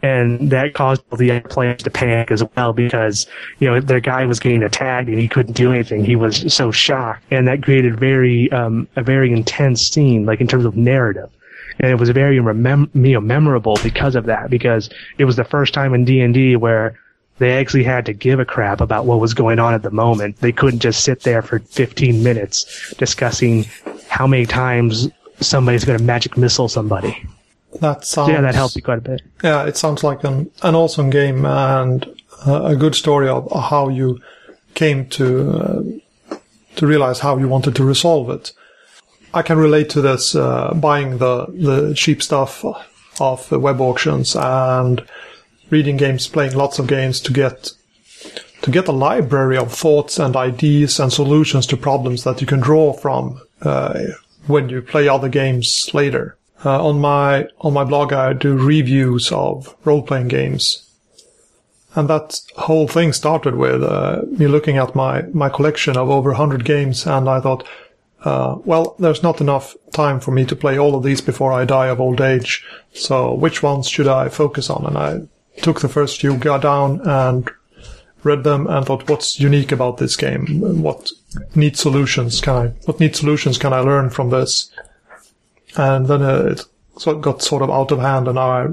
[0.00, 3.26] And that caused the other players to panic as well because,
[3.58, 6.04] you know, their guy was getting attacked and he couldn't do anything.
[6.04, 7.24] He was so shocked.
[7.32, 11.30] And that created very, um, a very intense scene, like in terms of narrative
[11.78, 14.50] and it was very remem- you know, memorable because of that.
[14.50, 16.98] Because it was the first time in D and D where
[17.38, 20.38] they actually had to give a crap about what was going on at the moment.
[20.40, 23.66] They couldn't just sit there for 15 minutes discussing
[24.08, 25.08] how many times
[25.40, 27.24] somebody's going to magic missile somebody.
[27.80, 29.22] That sounds yeah, that helped me quite a bit.
[29.44, 32.06] Yeah, it sounds like an an awesome game and
[32.46, 34.20] a good story of how you
[34.74, 36.36] came to uh,
[36.76, 38.52] to realize how you wanted to resolve it.
[39.34, 42.64] I can relate to this uh, buying the the cheap stuff
[43.20, 45.04] off web auctions and
[45.70, 47.72] reading games, playing lots of games to get
[48.62, 52.60] to get a library of thoughts and ideas and solutions to problems that you can
[52.60, 54.00] draw from uh,
[54.46, 56.36] when you play other games later.
[56.64, 60.90] Uh, on my on my blog, I do reviews of role playing games,
[61.94, 66.30] and that whole thing started with uh, me looking at my my collection of over
[66.30, 67.64] 100 games, and I thought
[68.24, 71.64] uh, well, there's not enough time for me to play all of these before I
[71.64, 72.64] die of old age.
[72.92, 74.86] So which ones should I focus on?
[74.86, 77.48] And I took the first few, down and
[78.24, 80.82] read them and thought, what's unique about this game?
[80.82, 81.10] What
[81.54, 84.70] neat solutions can I, what neat solutions can I learn from this?
[85.76, 86.56] And then uh,
[87.06, 88.66] it got sort of out of hand and now I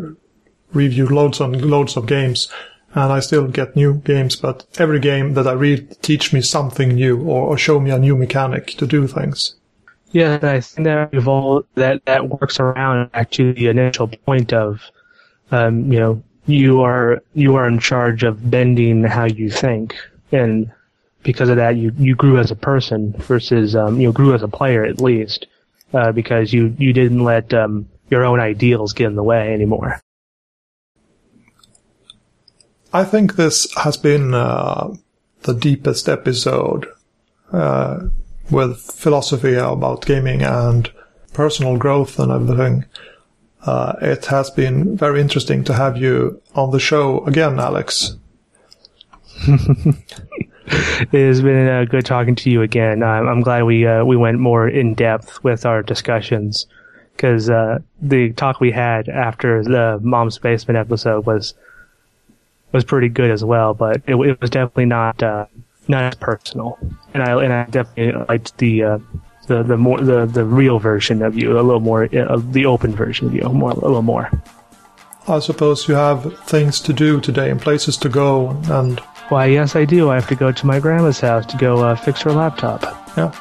[0.74, 2.50] reviewed loads and loads of games
[2.96, 6.90] and I still get new games, but every game that I read teach me something
[6.90, 9.56] new or, or show me a new mechanic to do things.
[10.12, 14.82] Yeah, I think that evolve that that works around actually the initial point of,
[15.52, 19.94] um, you know, you are you are in charge of bending how you think,
[20.32, 20.72] and
[21.24, 24.42] because of that, you you grew as a person versus um, you know grew as
[24.42, 25.48] a player at least,
[25.94, 30.00] uh, because you you didn't let um, your own ideals get in the way anymore.
[32.96, 34.94] I think this has been uh,
[35.42, 36.88] the deepest episode
[37.52, 38.06] uh,
[38.50, 40.90] with philosophy about gaming and
[41.34, 42.86] personal growth and everything.
[43.66, 48.16] Uh, it has been very interesting to have you on the show again, Alex.
[49.46, 53.04] it has been uh, good talking to you again.
[53.04, 56.66] I'm, I'm glad we uh, we went more in depth with our discussions
[57.12, 61.56] because uh, the talk we had after the Mom's Basement episode was
[62.76, 65.46] was pretty good as well, but it, it was definitely not uh,
[65.88, 66.78] not as personal.
[67.14, 68.98] And I and I definitely liked the uh,
[69.48, 72.96] the the more the, the real version of you, a little more uh, the open
[72.96, 74.30] version of you, more a little more.
[75.28, 79.00] I suppose you have things to do today and places to go, and
[79.30, 80.12] why, yes, I do.
[80.12, 82.84] I have to go to my grandma's house to go uh, fix her laptop.
[83.18, 83.32] Yeah.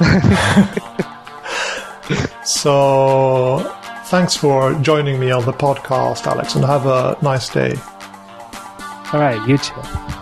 [2.44, 3.58] so,
[4.06, 7.74] thanks for joining me on the podcast, Alex, and have a nice day.
[9.12, 10.21] All right, you too.